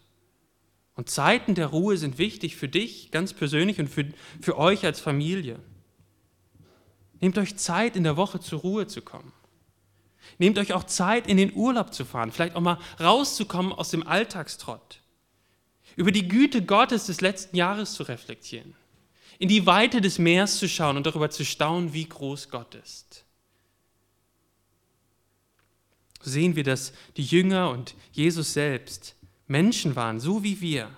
Und 0.95 1.09
Zeiten 1.09 1.55
der 1.55 1.67
Ruhe 1.67 1.98
sind 1.98 2.17
wichtig 2.17 2.55
für 2.55 2.67
dich 2.67 3.12
ganz 3.12 3.33
persönlich 3.33 3.79
und 3.79 3.88
für, 3.89 4.05
für 4.41 4.57
euch 4.57 4.86
als 4.86 5.00
Familie. 5.00 5.59
Nehmt 7.21 7.38
euch 7.38 7.57
Zeit, 7.57 7.95
in 7.95 8.03
der 8.03 8.17
Woche 8.17 8.39
zur 8.39 8.62
Ruhe 8.62 8.88
zu 8.88 9.01
kommen. 9.01 9.31
Nehmt 10.39 10.57
euch 10.57 10.74
auch 10.74 10.83
Zeit, 10.83 11.27
in 11.27 11.38
den 11.38 11.53
Urlaub 11.53 11.93
zu 11.93 12.05
fahren, 12.05 12.31
vielleicht 12.31 12.55
auch 12.55 12.62
mal 12.62 12.79
rauszukommen 13.00 13.71
aus 13.71 13.89
dem 13.91 14.05
Alltagstrott. 14.05 14.99
Über 16.00 16.13
die 16.13 16.29
Güte 16.29 16.63
Gottes 16.63 17.08
des 17.08 17.20
letzten 17.20 17.58
Jahres 17.58 17.91
zu 17.91 18.03
reflektieren. 18.03 18.74
In 19.38 19.50
die 19.50 19.65
Weite 19.65 20.00
des 20.00 20.18
Meers 20.18 20.58
zu 20.58 20.70
schauen 20.70 20.96
und 20.96 21.06
darüber 21.06 21.29
zu 21.29 21.44
staunen, 21.44 21.91
wie 21.91 22.08
groß 22.08 22.50
Gott 22.50 22.74
ist. 22.75 23.25
So 26.22 26.29
sehen 26.29 26.56
wir, 26.56 26.63
dass 26.63 26.94
die 27.18 27.25
Jünger 27.25 27.70
und 27.72 27.96
Jesus 28.13 28.53
selbst 28.53 29.18
Menschen 29.48 29.98
waren, 29.98 30.22
so 30.22 30.41
wie 30.41 30.62
wir, 30.62 30.89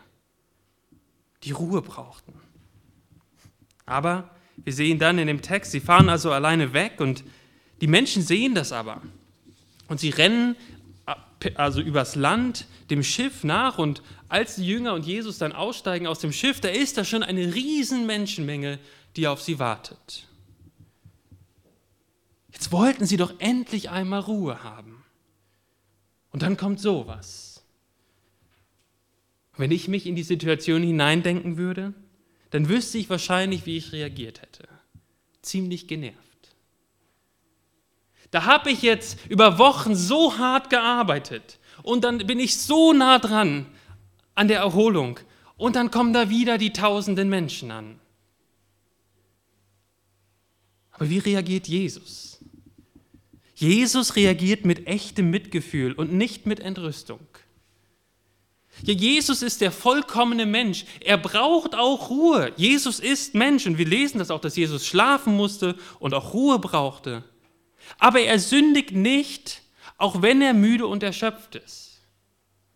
die 1.45 1.51
Ruhe 1.51 1.81
brauchten. 1.81 2.39
Aber 3.87 4.29
wir 4.57 4.73
sehen 4.73 4.99
dann 4.99 5.17
in 5.17 5.25
dem 5.25 5.41
Text, 5.41 5.71
sie 5.71 5.79
fahren 5.79 6.09
also 6.09 6.31
alleine 6.31 6.73
weg 6.73 7.01
und 7.01 7.23
die 7.81 7.87
Menschen 7.87 8.21
sehen 8.21 8.53
das 8.53 8.71
aber. 8.71 9.01
Und 9.87 9.99
sie 9.99 10.11
rennen 10.11 10.55
also 11.55 11.81
übers 11.81 12.13
Land 12.13 12.67
dem 12.91 13.03
Schiff 13.03 13.43
nach 13.43 13.77
und 13.77 14.03
als 14.27 14.55
die 14.55 14.67
Jünger 14.67 14.93
und 14.93 15.05
Jesus 15.05 15.37
dann 15.37 15.53
aussteigen 15.53 16.05
aus 16.05 16.19
dem 16.19 16.33
Schiff, 16.33 16.59
da 16.59 16.67
ist 16.67 16.97
da 16.97 17.05
schon 17.05 17.23
eine 17.23 17.55
riesen 17.55 18.05
Menschenmenge, 18.05 18.79
die 19.15 19.27
auf 19.27 19.41
sie 19.41 19.59
wartet. 19.59 20.27
Jetzt 22.51 22.71
wollten 22.71 23.05
sie 23.05 23.17
doch 23.17 23.33
endlich 23.39 23.89
einmal 23.89 24.19
Ruhe 24.19 24.63
haben. 24.63 25.03
Und 26.31 26.43
dann 26.43 26.57
kommt 26.57 26.79
sowas. 26.79 27.63
Wenn 29.57 29.71
ich 29.71 29.87
mich 29.87 30.05
in 30.05 30.15
die 30.15 30.23
Situation 30.23 30.83
hineindenken 30.83 31.57
würde, 31.57 31.93
dann 32.51 32.69
wüsste 32.69 32.97
ich 32.97 33.09
wahrscheinlich, 33.09 33.65
wie 33.65 33.77
ich 33.77 33.91
reagiert 33.91 34.41
hätte. 34.41 34.67
Ziemlich 35.41 35.87
genervt. 35.87 36.17
Da 38.31 38.45
habe 38.45 38.71
ich 38.71 38.81
jetzt 38.81 39.17
über 39.27 39.57
Wochen 39.57 39.95
so 39.95 40.37
hart 40.37 40.69
gearbeitet 40.69 41.59
und 41.83 42.03
dann 42.03 42.19
bin 42.19 42.39
ich 42.39 42.57
so 42.57 42.93
nah 42.93 43.19
dran 43.19 43.65
an 44.35 44.47
der 44.47 44.59
Erholung 44.59 45.19
und 45.57 45.75
dann 45.75 45.91
kommen 45.91 46.13
da 46.13 46.29
wieder 46.29 46.57
die 46.57 46.73
tausenden 46.73 47.29
Menschen 47.29 47.71
an. 47.71 47.99
Aber 50.91 51.09
wie 51.09 51.19
reagiert 51.19 51.67
Jesus? 51.67 52.39
Jesus 53.55 54.15
reagiert 54.15 54.65
mit 54.65 54.87
echtem 54.87 55.29
Mitgefühl 55.29 55.93
und 55.93 56.13
nicht 56.13 56.45
mit 56.45 56.59
Entrüstung. 56.59 57.19
Ja, 58.83 58.93
Jesus 58.93 59.41
ist 59.41 59.61
der 59.61 59.71
vollkommene 59.71 60.45
Mensch. 60.45 60.85
Er 61.01 61.17
braucht 61.17 61.75
auch 61.75 62.09
Ruhe. 62.09 62.51
Jesus 62.55 62.99
ist 62.99 63.35
Mensch 63.35 63.67
und 63.67 63.77
wir 63.77 63.85
lesen 63.85 64.17
das 64.17 64.31
auch, 64.31 64.41
dass 64.41 64.55
Jesus 64.55 64.87
schlafen 64.87 65.35
musste 65.35 65.75
und 65.99 66.13
auch 66.13 66.33
Ruhe 66.33 66.57
brauchte. 66.57 67.23
Aber 67.99 68.21
er 68.21 68.39
sündigt 68.39 68.91
nicht, 68.91 69.61
auch 70.01 70.21
wenn 70.21 70.41
er 70.41 70.53
müde 70.53 70.87
und 70.87 71.03
erschöpft 71.03 71.55
ist. 71.55 72.01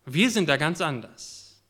Wir 0.04 0.30
sind 0.30 0.48
da 0.48 0.56
ganz 0.56 0.80
anders. 0.80 1.60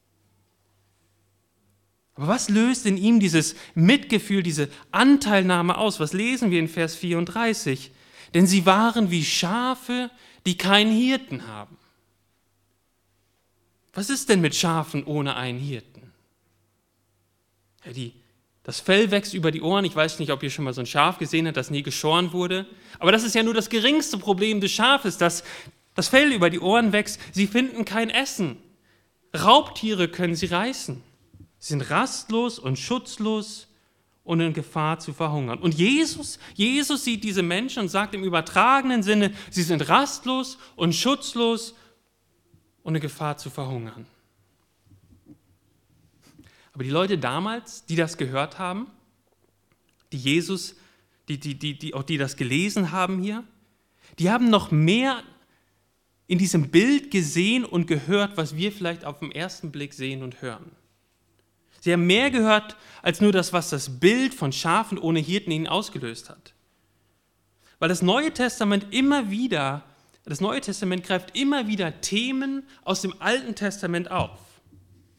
Aber 2.15 2.29
was 2.29 2.49
löst 2.49 2.87
in 2.87 2.97
ihm 2.97 3.21
dieses 3.21 3.57
Mitgefühl, 3.75 4.43
diese 4.43 4.71
Anteilnahme 4.91 5.77
aus? 5.77 6.01
Was 6.01 6.13
lesen 6.13 6.51
wir 6.51 6.59
in 6.59 6.69
Vers 6.69 6.97
34? 6.97 7.91
Denn 8.35 8.47
sie 8.47 8.67
waren 8.67 9.11
wie 9.11 9.25
Schafe, 9.25 10.11
die 10.47 10.57
keinen 10.57 10.93
Hirten 10.93 11.47
haben. 11.47 11.77
Was 13.93 14.11
ist 14.11 14.29
denn 14.29 14.41
mit 14.41 14.55
Schafen 14.55 15.05
ohne 15.05 15.37
einen 15.37 15.59
Hirten? 15.59 16.13
Ja, 17.85 17.93
die 17.93 18.13
das 18.67 18.81
Fell 18.81 19.13
wächst 19.13 19.33
über 19.33 19.53
die 19.53 19.63
Ohren. 19.63 19.85
Ich 19.85 19.95
weiß 19.95 20.19
nicht, 20.19 20.33
ob 20.33 20.43
ihr 20.43 20.51
schon 20.51 20.65
mal 20.65 20.75
so 20.75 20.81
ein 20.81 20.87
Schaf 20.87 21.19
gesehen 21.19 21.47
habt, 21.47 21.57
das 21.57 21.71
nie 21.71 21.85
geschoren 21.85 22.33
wurde. 22.33 22.67
Aber 22.99 23.13
das 23.13 23.23
ist 23.23 23.37
ja 23.37 23.45
nur 23.45 23.55
das 23.55 23.71
geringste 23.71 24.19
Problem 24.19 24.61
des 24.61 24.73
Schafes, 24.73 25.19
dass 25.19 25.45
das 25.95 26.09
Fell 26.09 26.33
über 26.33 26.51
die 26.51 26.59
Ohren 26.59 26.91
wächst. 26.91 27.21
Sie 27.31 27.47
finden 27.47 27.85
kein 27.85 28.11
Essen. 28.11 28.57
Raubtiere 29.33 30.09
können 30.09 30.35
sie 30.35 30.47
reißen. 30.47 31.01
Sie 31.61 31.69
sind 31.69 31.91
rastlos 31.91 32.59
und 32.59 32.77
schutzlos 32.77 33.69
und 34.25 34.41
in 34.41 34.53
Gefahr 34.53 34.99
zu 34.99 35.13
verhungern. 35.13 35.61
Und 35.61 35.75
Jesus, 35.75 36.41
Jesus 36.55 37.05
sieht 37.05 37.23
diese 37.23 37.45
Menschen 37.45 37.83
und 37.83 37.89
sagt 37.89 38.17
im 38.17 38.25
übertragenen 38.25 39.05
Sinne, 39.05 39.33
sie 39.49 39.63
sind 39.63 39.89
rastlos 39.89 40.59
und 40.75 40.93
schutzlos 40.93 41.77
und 42.83 42.97
in 42.97 43.01
Gefahr 43.01 43.37
zu 43.37 43.49
verhungern. 43.49 44.07
Aber 46.77 46.85
die 46.85 46.91
Leute 46.91 47.17
damals, 47.17 47.87
die 47.87 47.97
das 47.97 48.19
gehört 48.19 48.59
haben, 48.59 48.89
die 50.13 50.19
Jesus, 50.19 50.77
die, 51.27 51.41
die, 51.41 51.55
die, 51.55 51.79
die, 51.79 51.95
auch 51.95 52.03
die 52.03 52.19
das 52.19 52.37
gelesen 52.37 52.93
haben 52.93 53.19
hier, 53.23 53.45
die 54.19 54.29
haben 54.31 54.51
noch 54.51 54.71
mehr 54.71 55.23
in 56.27 56.37
diesem 56.37 56.69
Bild 56.69 57.11
gesehen 57.11 57.65
und 57.65 57.87
gehört, 57.87 58.37
was 58.37 58.57
wir 58.57 58.73
vielleicht 58.73 59.07
auf 59.07 59.21
den 59.21 59.33
ersten 59.33 59.73
Blick 59.73 59.95
sehen 59.95 60.23
und 60.23 60.43
hören. 60.43 60.71
Sie 61.81 61.95
haben 61.95 62.07
mehr 62.07 62.31
gehört 62.31 62.77
als 63.01 63.23
nur 63.23 63.33
das, 63.33 63.55
was 63.55 63.71
das 63.71 63.99
Bild 63.99 64.35
von 64.35 64.53
Schafen 64.53 64.99
ohne 64.99 65.21
Hirten 65.21 65.53
ihnen 65.53 65.69
ausgelöst 65.69 66.29
hat. 66.29 66.53
Weil 67.79 67.89
das 67.89 68.03
Neue 68.03 68.35
Testament 68.35 68.89
immer 68.91 69.31
wieder, 69.31 69.83
das 70.27 70.43
Neue 70.43 70.61
Testament 70.61 71.05
greift 71.05 71.39
immer 71.39 71.69
wieder 71.69 72.03
Themen 72.03 72.65
aus 72.85 73.01
dem 73.01 73.15
Alten 73.23 73.55
Testament 73.55 74.11
auf. 74.11 74.46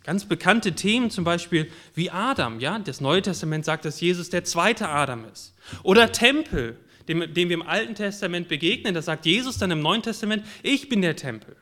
Ganz 0.08 0.24
bekannte 0.24 0.72
Themen, 0.72 1.12
zum 1.12 1.26
Beispiel 1.26 1.70
wie 1.94 2.10
Adam. 2.10 2.62
Ja? 2.62 2.80
Das 2.80 3.02
Neue 3.02 3.22
Testament 3.22 3.66
sagt, 3.66 3.84
dass 3.84 4.00
Jesus 4.00 4.30
der 4.30 4.46
zweite 4.46 4.88
Adam 4.88 5.26
ist. 5.26 5.54
Oder 5.84 6.14
Tempel, 6.14 6.80
dem, 7.10 7.34
dem 7.34 7.50
wir 7.50 7.56
im 7.56 7.62
Alten 7.62 7.94
Testament 7.94 8.48
begegnen. 8.48 8.94
Da 8.94 9.02
sagt 9.02 9.26
Jesus 9.26 9.58
dann 9.58 9.70
im 9.70 9.82
Neuen 9.82 10.02
Testament, 10.02 10.46
ich 10.64 10.88
bin 10.88 11.02
der 11.02 11.18
Tempel. 11.18 11.58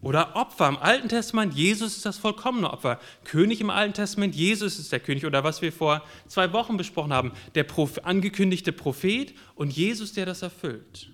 Oder 0.00 0.36
Opfer 0.36 0.68
im 0.68 0.76
Alten 0.76 1.08
Testament, 1.08 1.52
Jesus 1.52 1.96
ist 1.96 2.06
das 2.06 2.16
vollkommene 2.18 2.72
Opfer. 2.72 3.00
König 3.24 3.60
im 3.60 3.70
Alten 3.70 3.94
Testament, 3.94 4.36
Jesus 4.36 4.78
ist 4.78 4.92
der 4.92 5.00
König. 5.00 5.26
Oder 5.26 5.42
was 5.42 5.60
wir 5.60 5.72
vor 5.72 6.04
zwei 6.28 6.52
Wochen 6.52 6.76
besprochen 6.76 7.12
haben, 7.12 7.32
der 7.56 7.66
angekündigte 8.04 8.70
Prophet 8.70 9.34
und 9.56 9.72
Jesus, 9.72 10.12
der 10.12 10.26
das 10.26 10.42
erfüllt. 10.42 11.10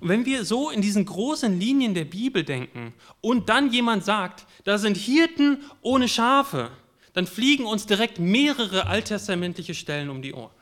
Und 0.00 0.08
wenn 0.08 0.24
wir 0.24 0.44
so 0.44 0.70
in 0.70 0.82
diesen 0.82 1.04
großen 1.04 1.58
Linien 1.58 1.94
der 1.94 2.04
Bibel 2.04 2.44
denken 2.44 2.94
und 3.20 3.48
dann 3.48 3.72
jemand 3.72 4.04
sagt, 4.04 4.46
da 4.64 4.78
sind 4.78 4.96
Hirten 4.96 5.62
ohne 5.82 6.08
Schafe, 6.08 6.70
dann 7.12 7.26
fliegen 7.26 7.64
uns 7.64 7.86
direkt 7.86 8.18
mehrere 8.18 8.86
alttestamentliche 8.86 9.74
Stellen 9.74 10.10
um 10.10 10.22
die 10.22 10.34
Ohren. 10.34 10.54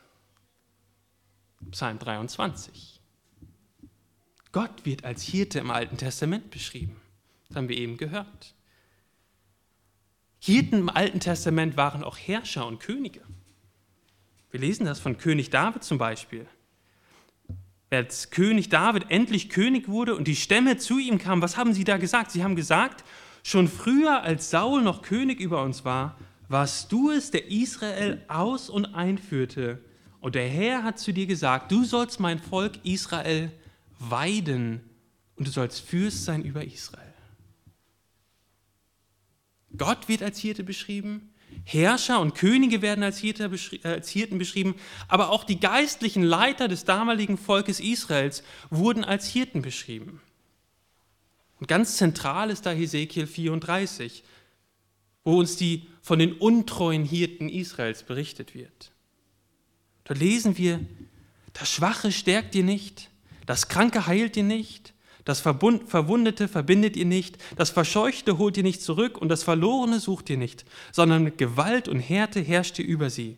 Psalm 1.71 1.99
23. 1.99 3.01
Gott 4.53 4.85
wird 4.85 5.05
als 5.05 5.23
Hirte 5.23 5.61
im 5.61 5.71
Alten 5.71 5.97
Testament 5.97 6.51
beschrieben. 6.51 7.01
Das 7.49 7.57
haben 7.57 7.69
wir 7.69 7.77
eben 7.77 7.97
gehört. 7.97 8.55
Hirten 10.41 10.81
im 10.81 10.89
Alten 10.91 11.21
Testament 11.21 11.77
waren 11.77 12.05
auch 12.05 12.19
Herrscher 12.19 12.67
und 12.67 12.81
Könige. 12.81 13.23
Wir 14.51 14.61
lesen 14.61 14.85
das 14.85 15.01
von 15.01 15.17
König 15.17 15.49
David 15.49 15.85
zum 15.85 15.97
Beispiel 15.97 16.47
als 17.93 18.31
König 18.31 18.69
David 18.69 19.07
endlich 19.11 19.49
König 19.49 19.89
wurde 19.89 20.15
und 20.15 20.27
die 20.27 20.37
Stämme 20.37 20.79
zu 20.79 20.99
ihm 20.99 21.19
kamen, 21.19 21.43
was 21.43 21.57
haben 21.57 21.75
sie 21.75 21.85
da 21.85 21.97
gesagt? 21.97 22.31
Sie 22.31 22.43
haben 22.43 22.57
gesagt, 22.57 23.05
schon 23.43 23.69
früher 23.69 24.23
als 24.23 24.51
Saul 24.51 24.83
noch 24.83 25.03
König 25.03 25.41
über 25.41 25.63
uns 25.63 25.85
war, 25.85 26.17
warst 26.49 26.93
du 26.93 27.11
es, 27.11 27.31
der 27.31 27.51
Israel 27.51 28.23
aus 28.29 28.71
und 28.71 28.95
einführte. 28.95 29.83
Und 30.21 30.35
der 30.35 30.49
Herr 30.49 30.85
hat 30.85 30.99
zu 30.99 31.13
dir 31.13 31.27
gesagt, 31.27 31.73
du 31.73 31.85
sollst 31.85 32.21
mein 32.21 32.39
Volk 32.39 32.85
Israel 32.85 33.51
weiden 33.99 34.81
und 35.37 35.49
du 35.49 35.51
sollst 35.51 35.81
Fürst 35.81 36.25
sein 36.25 36.45
über 36.45 36.65
Israel. 36.65 37.03
Gott 39.77 40.09
wird 40.09 40.23
als 40.23 40.39
Hirte 40.39 40.65
beschrieben, 40.65 41.32
Herrscher 41.65 42.21
und 42.21 42.35
Könige 42.35 42.83
werden 42.83 43.03
äh, 43.03 43.89
als 43.89 44.09
Hirten 44.09 44.39
beschrieben, 44.39 44.75
aber 45.09 45.31
auch 45.31 45.45
die 45.45 45.61
geistlichen 45.61 46.23
Leiter 46.23 46.69
des 46.69 46.85
damaligen 46.85 47.39
Volkes 47.39 47.81
Israels 47.81 48.43
wurden 48.71 49.05
als 49.05 49.29
Hirten 49.29 49.63
beschrieben. 49.63 50.21
Und 51.61 51.69
ganz 51.69 51.97
zentral 51.97 52.51
ist 52.51 52.67
da 52.67 52.71
Hesekiel 52.71 53.27
34, 53.27 54.25
wo 55.25 55.39
uns 55.39 55.57
die 55.57 55.87
von 56.01 56.19
den 56.19 56.33
untreuen 56.33 57.05
Hirten 57.05 57.49
Israels 57.49 58.03
berichtet 58.03 58.55
wird. 58.55 58.91
Dort 60.05 60.19
lesen 60.19 60.59
wir, 60.59 60.81
das 61.53 61.71
Schwache 61.71 62.11
stärkt 62.11 62.57
ihr 62.57 62.65
nicht, 62.65 63.11
das 63.47 63.69
Kranke 63.69 64.07
heilt 64.07 64.37
ihr 64.37 64.43
nicht, 64.43 64.92
das 65.25 65.41
Verwundete 65.41 66.49
verbindet 66.49 66.97
ihr 66.97 67.05
nicht, 67.05 67.39
das 67.57 67.71
Verscheuchte 67.71 68.39
holt 68.39 68.57
ihr 68.57 68.63
nicht 68.63 68.83
zurück 68.83 69.19
und 69.19 69.29
das 69.29 69.45
Verlorene 69.45 70.01
sucht 70.01 70.31
ihr 70.31 70.37
nicht, 70.37 70.65
sondern 70.91 71.23
mit 71.23 71.39
Gewalt 71.39 71.89
und 71.89 72.01
Härte 72.01 72.41
herrscht 72.41 72.79
ihr 72.79 72.87
über 72.87 73.09
sie. 73.09 73.37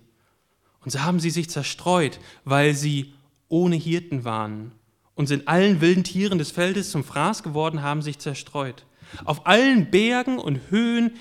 Und 0.80 0.90
so 0.90 1.02
haben 1.02 1.20
sie 1.20 1.30
sich 1.30 1.50
zerstreut, 1.50 2.20
weil 2.44 2.74
sie 2.74 3.12
ohne 3.48 3.76
Hirten 3.76 4.24
waren 4.24 4.72
und 5.14 5.26
sind 5.26 5.46
allen 5.46 5.80
wilden 5.80 6.04
Tieren 6.04 6.38
des 6.38 6.50
Feldes 6.50 6.90
zum 6.90 7.04
Fraß 7.04 7.42
geworden, 7.42 7.82
haben 7.82 8.02
sich 8.02 8.18
zerstreut. 8.18 8.84
Auf 9.24 9.46
allen 9.46 9.90
Bergen 9.90 10.38
und 10.38 10.60
Höhen, 10.70 11.12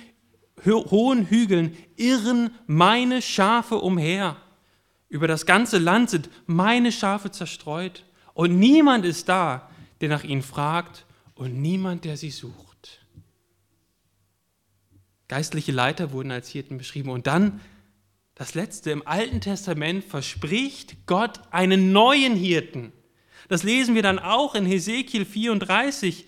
hohen 0.65 1.27
Hügeln 1.27 1.77
irren 1.97 2.51
meine 2.67 3.21
Schafe 3.21 3.75
umher. 3.75 4.37
Über 5.09 5.27
das 5.27 5.45
ganze 5.45 5.77
Land 5.77 6.09
sind 6.09 6.29
meine 6.45 6.91
Schafe 6.91 7.31
zerstreut 7.31 8.05
und 8.33 8.57
niemand 8.57 9.05
ist 9.05 9.29
da, 9.29 9.69
der 10.03 10.09
nach 10.09 10.25
ihnen 10.25 10.41
fragt 10.41 11.05
und 11.33 11.61
niemand, 11.61 12.03
der 12.03 12.17
sie 12.17 12.29
sucht. 12.29 12.99
Geistliche 15.29 15.71
Leiter 15.71 16.11
wurden 16.11 16.29
als 16.29 16.49
Hirten 16.49 16.77
beschrieben. 16.77 17.09
Und 17.09 17.25
dann 17.25 17.61
das 18.35 18.53
Letzte, 18.53 18.91
im 18.91 19.07
Alten 19.07 19.39
Testament 19.39 20.03
verspricht 20.03 21.05
Gott 21.05 21.39
einen 21.51 21.93
neuen 21.93 22.35
Hirten, 22.35 22.91
Das 23.47 23.63
lesen 23.63 23.95
wir 23.95 24.01
dann 24.01 24.19
auch 24.19 24.55
in 24.55 24.65
Hesekiel 24.65 25.23
34, 25.23 26.25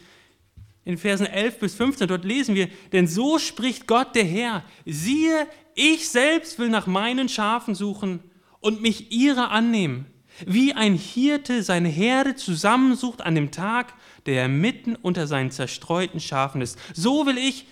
in 0.86 0.98
Versen 0.98 1.26
11 1.26 1.60
bis 1.60 1.76
15. 1.76 2.08
Dort 2.08 2.24
lesen 2.24 2.56
wir, 2.56 2.70
denn 2.94 3.08
so 3.08 3.40
spricht 3.40 3.88
Gott 3.88 4.16
der 4.16 4.24
Herr, 4.24 4.64
siehe, 4.86 5.48
ich 5.74 6.08
selbst 6.08 6.60
will 6.60 6.70
nach 6.70 6.88
meinen 6.88 7.28
Schafen 7.28 7.76
suchen 7.76 8.22
und 8.62 8.82
mich 8.82 9.12
ihrer 9.12 9.52
annehmen, 9.52 10.06
wie 10.46 10.74
ein 10.74 10.96
Hirte 10.96 11.64
seine 11.64 11.90
Herde 11.90 12.36
zusammensucht 12.36 13.22
an 13.22 13.36
dem 13.36 13.52
Tag, 13.52 13.94
der 14.26 14.42
er 14.42 14.48
mitten 14.48 14.96
unter 14.96 15.28
seinen 15.28 15.52
zerstreuten 15.52 16.20
Schafen 16.20 16.62
ist. 16.62 16.78
So 16.94 17.26
will 17.26 17.38
ich 17.38 17.68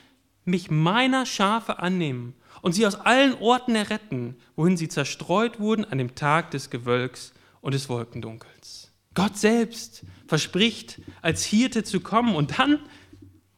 mich 0.46 0.70
meiner 0.70 1.25
Schafe 1.25 1.79
annehmen 1.79 2.36
und 2.62 2.74
sie 2.74 2.86
aus 2.86 2.96
allen 2.96 3.36
Orten 3.36 3.75
erretten, 3.75 4.36
wohin 4.55 4.77
sie 4.77 4.88
zerstreut 4.88 5.60
wurden 5.60 5.86
an 5.86 5.98
dem 5.98 6.15
Tag 6.15 6.51
des 6.51 6.70
Gewölks 6.70 7.34
und 7.62 7.74
des 7.74 7.89
Wolkendunkels. 7.89 8.91
Gott 9.13 9.38
selbst 9.38 10.03
verspricht, 10.27 11.01
als 11.22 11.43
Hirte 11.43 11.84
zu 11.84 12.00
kommen 12.00 12.36
und 12.36 12.58
dann, 12.58 12.79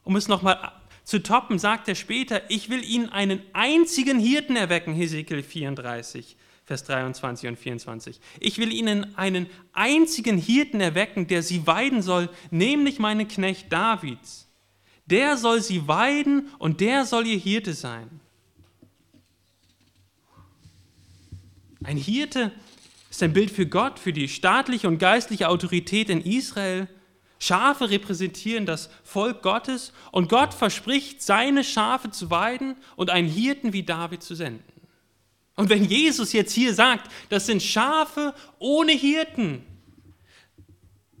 um 0.02 0.16
es 0.16 0.28
nochmal 0.28 0.72
zu 1.04 1.22
toppen, 1.22 1.58
sagt 1.58 1.88
er 1.88 1.94
später, 1.94 2.42
ich 2.50 2.68
will 2.68 2.84
ihnen 2.84 3.08
einen 3.08 3.40
einzigen 3.52 4.18
Hirten 4.18 4.56
erwecken, 4.56 4.92
Hesekiel 4.92 5.42
34. 5.42 6.36
Vers 6.66 6.82
23 6.82 7.48
und 7.48 7.56
24. 7.56 8.20
Ich 8.40 8.58
will 8.58 8.72
ihnen 8.72 9.16
einen 9.16 9.46
einzigen 9.72 10.36
Hirten 10.36 10.80
erwecken, 10.80 11.28
der 11.28 11.44
sie 11.44 11.64
weiden 11.68 12.02
soll, 12.02 12.28
nämlich 12.50 12.98
meinen 12.98 13.28
Knecht 13.28 13.72
Davids. 13.72 14.48
Der 15.06 15.36
soll 15.36 15.62
sie 15.62 15.86
weiden 15.86 16.48
und 16.58 16.80
der 16.80 17.04
soll 17.04 17.24
ihr 17.28 17.38
Hirte 17.38 17.72
sein. 17.72 18.20
Ein 21.84 21.98
Hirte 21.98 22.50
ist 23.10 23.22
ein 23.22 23.32
Bild 23.32 23.52
für 23.52 23.66
Gott, 23.66 24.00
für 24.00 24.12
die 24.12 24.28
staatliche 24.28 24.88
und 24.88 24.98
geistliche 24.98 25.48
Autorität 25.48 26.10
in 26.10 26.20
Israel. 26.20 26.88
Schafe 27.38 27.90
repräsentieren 27.90 28.66
das 28.66 28.90
Volk 29.04 29.42
Gottes 29.42 29.92
und 30.10 30.28
Gott 30.28 30.52
verspricht, 30.52 31.22
seine 31.22 31.62
Schafe 31.62 32.10
zu 32.10 32.28
weiden 32.30 32.74
und 32.96 33.10
einen 33.10 33.28
Hirten 33.28 33.72
wie 33.72 33.84
David 33.84 34.24
zu 34.24 34.34
senden. 34.34 34.75
Und 35.56 35.70
wenn 35.70 35.84
Jesus 35.84 36.32
jetzt 36.32 36.52
hier 36.52 36.74
sagt, 36.74 37.10
das 37.30 37.46
sind 37.46 37.62
Schafe 37.62 38.34
ohne 38.58 38.92
Hirten, 38.92 39.64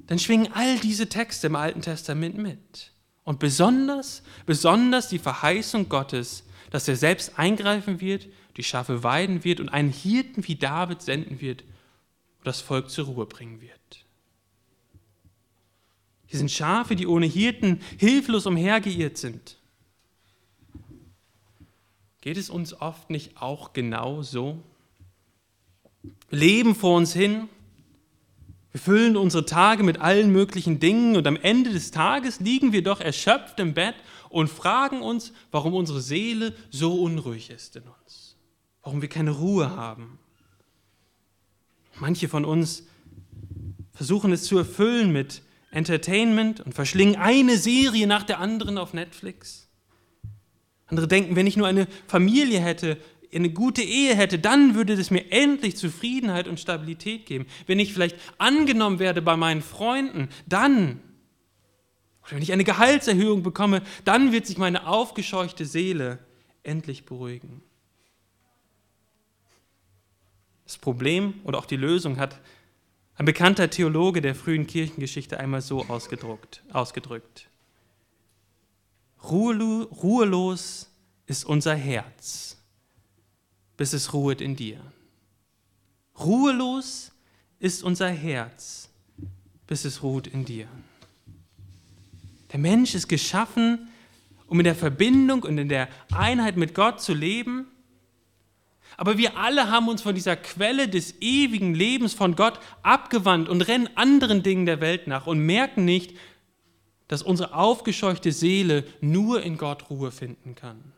dann 0.06 0.18
schwingen 0.18 0.52
all 0.52 0.78
diese 0.78 1.08
Texte 1.08 1.48
im 1.48 1.56
Alten 1.56 1.82
Testament 1.82 2.36
mit. 2.36 2.92
Und 3.24 3.40
besonders, 3.40 4.22
besonders 4.44 5.08
die 5.08 5.18
Verheißung 5.18 5.88
Gottes, 5.88 6.44
dass 6.70 6.86
er 6.86 6.96
selbst 6.96 7.38
eingreifen 7.38 8.00
wird, 8.00 8.28
die 8.56 8.62
Schafe 8.62 9.02
weiden 9.02 9.42
wird 9.42 9.58
und 9.58 9.68
einen 9.68 9.90
Hirten 9.90 10.46
wie 10.46 10.54
David 10.54 11.02
senden 11.02 11.40
wird 11.40 11.62
und 11.62 12.46
das 12.46 12.60
Volk 12.60 12.90
zur 12.90 13.06
Ruhe 13.06 13.26
bringen 13.26 13.60
wird. 13.60 13.72
Hier 16.26 16.38
sind 16.38 16.50
Schafe, 16.50 16.94
die 16.94 17.06
ohne 17.06 17.26
Hirten 17.26 17.80
hilflos 17.98 18.46
umhergeirrt 18.46 19.16
sind. 19.16 19.58
Geht 22.26 22.38
es 22.38 22.50
uns 22.50 22.74
oft 22.80 23.08
nicht 23.08 23.40
auch 23.40 23.72
genau 23.72 24.20
so? 24.20 24.60
Wir 26.28 26.40
leben 26.40 26.74
vor 26.74 26.96
uns 26.96 27.12
hin, 27.12 27.48
wir 28.72 28.80
füllen 28.80 29.16
unsere 29.16 29.46
Tage 29.46 29.84
mit 29.84 30.00
allen 30.00 30.32
möglichen 30.32 30.80
Dingen 30.80 31.14
und 31.14 31.24
am 31.28 31.36
Ende 31.36 31.70
des 31.70 31.92
Tages 31.92 32.40
liegen 32.40 32.72
wir 32.72 32.82
doch 32.82 33.00
erschöpft 33.00 33.60
im 33.60 33.74
Bett 33.74 33.94
und 34.28 34.50
fragen 34.50 35.02
uns, 35.02 35.32
warum 35.52 35.72
unsere 35.74 36.00
Seele 36.00 36.52
so 36.68 37.00
unruhig 37.00 37.50
ist 37.50 37.76
in 37.76 37.84
uns, 37.84 38.36
warum 38.82 39.02
wir 39.02 39.08
keine 39.08 39.30
Ruhe 39.30 39.76
haben. 39.76 40.18
Manche 42.00 42.26
von 42.26 42.44
uns 42.44 42.88
versuchen 43.92 44.32
es 44.32 44.42
zu 44.42 44.58
erfüllen 44.58 45.12
mit 45.12 45.42
Entertainment 45.70 46.60
und 46.60 46.74
verschlingen 46.74 47.14
eine 47.14 47.56
Serie 47.56 48.08
nach 48.08 48.24
der 48.24 48.40
anderen 48.40 48.78
auf 48.78 48.94
Netflix. 48.94 49.65
Andere 50.86 51.08
denken, 51.08 51.36
wenn 51.36 51.46
ich 51.46 51.56
nur 51.56 51.66
eine 51.66 51.86
Familie 52.06 52.60
hätte, 52.60 52.98
eine 53.34 53.50
gute 53.50 53.82
Ehe 53.82 54.14
hätte, 54.14 54.38
dann 54.38 54.74
würde 54.74 54.94
es 54.94 55.10
mir 55.10 55.30
endlich 55.30 55.76
Zufriedenheit 55.76 56.48
und 56.48 56.60
Stabilität 56.60 57.26
geben. 57.26 57.46
Wenn 57.66 57.78
ich 57.78 57.92
vielleicht 57.92 58.16
angenommen 58.38 58.98
werde 58.98 59.20
bei 59.20 59.36
meinen 59.36 59.62
Freunden, 59.62 60.28
dann, 60.46 61.00
oder 62.22 62.32
wenn 62.32 62.42
ich 62.42 62.52
eine 62.52 62.64
Gehaltserhöhung 62.64 63.42
bekomme, 63.42 63.82
dann 64.04 64.32
wird 64.32 64.46
sich 64.46 64.58
meine 64.58 64.86
aufgescheuchte 64.86 65.64
Seele 65.66 66.18
endlich 66.62 67.04
beruhigen. 67.04 67.62
Das 70.64 70.78
Problem 70.78 71.34
oder 71.44 71.58
auch 71.58 71.66
die 71.66 71.76
Lösung 71.76 72.18
hat 72.18 72.40
ein 73.16 73.24
bekannter 73.24 73.70
Theologe 73.70 74.20
der 74.20 74.34
frühen 74.34 74.66
Kirchengeschichte 74.66 75.38
einmal 75.38 75.62
so 75.62 75.84
ausgedrückt. 75.86 76.62
Ruhelos 79.22 80.88
ist 81.26 81.44
unser 81.44 81.74
Herz, 81.74 82.56
bis 83.76 83.92
es 83.92 84.12
ruhet 84.12 84.40
in 84.40 84.56
dir. 84.56 84.80
Ruhelos 86.18 87.12
ist 87.58 87.82
unser 87.82 88.08
Herz, 88.08 88.88
bis 89.66 89.84
es 89.84 90.02
ruht 90.02 90.26
in 90.26 90.44
dir. 90.44 90.68
Der 92.52 92.60
Mensch 92.60 92.94
ist 92.94 93.08
geschaffen, 93.08 93.88
um 94.46 94.60
in 94.60 94.64
der 94.64 94.76
Verbindung 94.76 95.42
und 95.42 95.58
in 95.58 95.68
der 95.68 95.88
Einheit 96.12 96.56
mit 96.56 96.74
Gott 96.74 97.00
zu 97.00 97.12
leben. 97.12 97.66
Aber 98.96 99.18
wir 99.18 99.36
alle 99.36 99.70
haben 99.70 99.88
uns 99.88 100.02
von 100.02 100.14
dieser 100.14 100.36
Quelle 100.36 100.88
des 100.88 101.20
ewigen 101.20 101.74
Lebens 101.74 102.14
von 102.14 102.36
Gott 102.36 102.60
abgewandt 102.82 103.48
und 103.48 103.62
rennen 103.62 103.88
anderen 103.96 104.42
Dingen 104.42 104.64
der 104.64 104.80
Welt 104.80 105.06
nach 105.06 105.26
und 105.26 105.40
merken 105.40 105.84
nicht, 105.84 106.16
dass 107.08 107.22
unsere 107.22 107.54
aufgescheuchte 107.54 108.32
Seele 108.32 108.84
nur 109.00 109.42
in 109.42 109.58
Gott 109.58 109.90
Ruhe 109.90 110.10
finden 110.10 110.54
kann. 110.54 110.92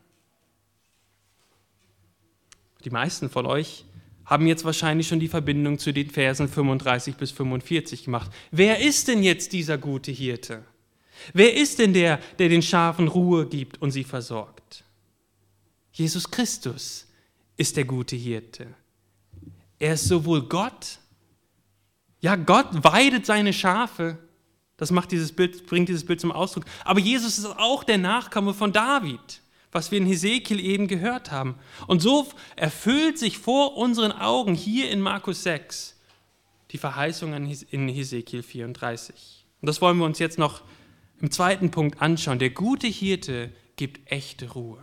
Die 2.83 2.89
meisten 2.89 3.29
von 3.29 3.45
euch 3.45 3.85
haben 4.25 4.47
jetzt 4.47 4.63
wahrscheinlich 4.63 5.07
schon 5.07 5.19
die 5.19 5.27
Verbindung 5.27 5.79
zu 5.79 5.91
den 5.91 6.09
Versen 6.09 6.47
35 6.47 7.15
bis 7.15 7.31
45 7.31 8.05
gemacht. 8.05 8.31
Wer 8.51 8.79
ist 8.79 9.07
denn 9.07 9.23
jetzt 9.23 9.53
dieser 9.53 9.77
gute 9.77 10.11
Hirte? 10.11 10.63
Wer 11.33 11.55
ist 11.55 11.79
denn 11.79 11.93
der, 11.93 12.19
der 12.37 12.49
den 12.49 12.61
Schafen 12.61 13.07
Ruhe 13.07 13.47
gibt 13.47 13.81
und 13.81 13.91
sie 13.91 14.03
versorgt? 14.03 14.83
Jesus 15.91 16.29
Christus 16.29 17.07
ist 17.57 17.75
der 17.75 17.85
gute 17.85 18.15
Hirte. 18.15 18.67
Er 19.79 19.95
ist 19.95 20.07
sowohl 20.07 20.43
Gott, 20.43 20.99
ja, 22.21 22.35
Gott 22.35 22.67
weidet 22.83 23.25
seine 23.25 23.51
Schafe, 23.51 24.17
das 24.79 24.91
macht 24.91 25.11
dieses 25.11 25.33
Bild, 25.33 25.67
bringt 25.67 25.89
dieses 25.89 26.05
Bild 26.05 26.21
zum 26.21 26.31
Ausdruck. 26.31 26.63
Aber 26.85 27.01
Jesus 27.01 27.37
ist 27.37 27.45
auch 27.45 27.83
der 27.83 27.97
Nachkomme 27.97 28.53
von 28.53 28.71
David, 28.71 29.41
was 29.73 29.91
wir 29.91 29.97
in 29.97 30.05
Hesekiel 30.05 30.59
eben 30.61 30.87
gehört 30.87 31.31
haben. 31.31 31.55
Und 31.85 32.01
so 32.01 32.27
erfüllt 32.55 33.19
sich 33.19 33.37
vor 33.37 33.75
unseren 33.75 34.13
Augen 34.13 34.55
hier 34.55 34.89
in 34.89 35.01
Markus 35.01 35.43
6 35.43 35.95
die 36.71 36.77
Verheißung 36.77 37.33
in 37.33 37.89
Hesekiel 37.89 38.41
34. 38.41 39.45
Und 39.61 39.67
das 39.67 39.81
wollen 39.81 39.97
wir 39.97 40.05
uns 40.05 40.17
jetzt 40.17 40.39
noch 40.39 40.61
im 41.19 41.29
zweiten 41.29 41.71
Punkt 41.71 42.01
anschauen. 42.01 42.39
Der 42.39 42.51
gute 42.51 42.87
Hirte 42.87 43.51
gibt 43.75 44.09
echte 44.09 44.49
Ruhe. 44.51 44.79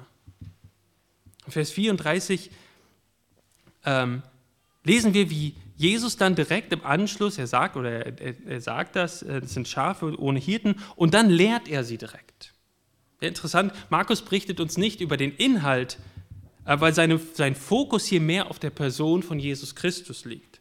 Vers 1.48 1.70
34 1.70 2.50
ähm, 3.86 4.22
lesen 4.84 5.14
wir, 5.14 5.30
wie 5.30 5.54
Jesus 5.76 6.16
dann 6.16 6.34
direkt 6.34 6.72
im 6.72 6.84
Anschluss, 6.84 7.38
er 7.38 7.46
sagt, 7.46 7.76
oder 7.76 8.06
er, 8.06 8.34
er 8.46 8.60
sagt 8.60 8.96
das, 8.96 9.22
äh, 9.22 9.40
das 9.40 9.54
sind 9.54 9.68
Schafe 9.68 10.18
ohne 10.18 10.38
Hirten, 10.38 10.76
und 10.96 11.14
dann 11.14 11.30
lehrt 11.30 11.68
er 11.68 11.84
sie 11.84 11.98
direkt. 11.98 12.54
Interessant, 13.20 13.72
Markus 13.90 14.22
berichtet 14.22 14.60
uns 14.60 14.76
nicht 14.76 15.00
über 15.00 15.16
den 15.16 15.32
Inhalt, 15.32 15.98
äh, 16.64 16.80
weil 16.80 16.94
seine, 16.94 17.18
sein 17.18 17.54
Fokus 17.54 18.06
hier 18.06 18.20
mehr 18.20 18.50
auf 18.50 18.58
der 18.58 18.70
Person 18.70 19.22
von 19.22 19.38
Jesus 19.38 19.74
Christus 19.74 20.24
liegt. 20.24 20.60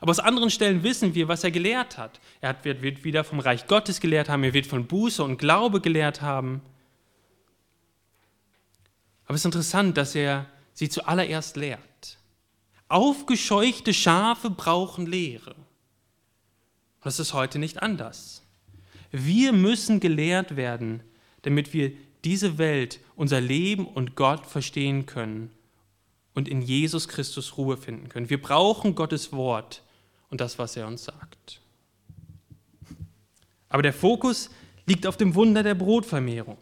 Aber 0.00 0.10
aus 0.10 0.18
anderen 0.18 0.50
Stellen 0.50 0.82
wissen 0.82 1.14
wir, 1.14 1.28
was 1.28 1.44
er 1.44 1.50
gelehrt 1.50 1.96
hat. 1.96 2.20
Er 2.40 2.50
hat, 2.50 2.64
wird 2.64 3.04
wieder 3.04 3.24
vom 3.24 3.40
Reich 3.40 3.66
Gottes 3.66 4.00
gelehrt 4.00 4.28
haben, 4.28 4.44
er 4.44 4.54
wird 4.54 4.66
von 4.66 4.86
Buße 4.86 5.22
und 5.22 5.38
Glaube 5.38 5.80
gelehrt 5.80 6.22
haben. 6.22 6.60
Aber 9.26 9.34
es 9.34 9.40
ist 9.40 9.46
interessant, 9.46 9.96
dass 9.96 10.14
er 10.14 10.46
sie 10.72 10.88
zuallererst 10.88 11.56
lehrt. 11.56 11.80
Aufgescheuchte 12.88 13.92
Schafe 13.92 14.50
brauchen 14.50 15.06
Lehre. 15.06 15.54
Das 17.02 17.18
ist 17.18 17.34
heute 17.34 17.58
nicht 17.58 17.82
anders. 17.82 18.42
Wir 19.10 19.52
müssen 19.52 20.00
gelehrt 20.00 20.56
werden, 20.56 21.02
damit 21.42 21.72
wir 21.72 21.92
diese 22.24 22.58
Welt, 22.58 23.00
unser 23.14 23.40
Leben 23.40 23.86
und 23.86 24.16
Gott 24.16 24.46
verstehen 24.46 25.06
können 25.06 25.50
und 26.34 26.48
in 26.48 26.62
Jesus 26.62 27.08
Christus 27.08 27.56
Ruhe 27.56 27.76
finden 27.76 28.08
können. 28.08 28.30
Wir 28.30 28.40
brauchen 28.40 28.94
Gottes 28.94 29.32
Wort 29.32 29.82
und 30.30 30.40
das, 30.40 30.58
was 30.58 30.76
er 30.76 30.86
uns 30.86 31.04
sagt. 31.04 31.60
Aber 33.68 33.82
der 33.82 33.92
Fokus 33.92 34.50
liegt 34.86 35.06
auf 35.06 35.16
dem 35.16 35.34
Wunder 35.34 35.62
der 35.62 35.74
Brotvermehrung. 35.74 36.58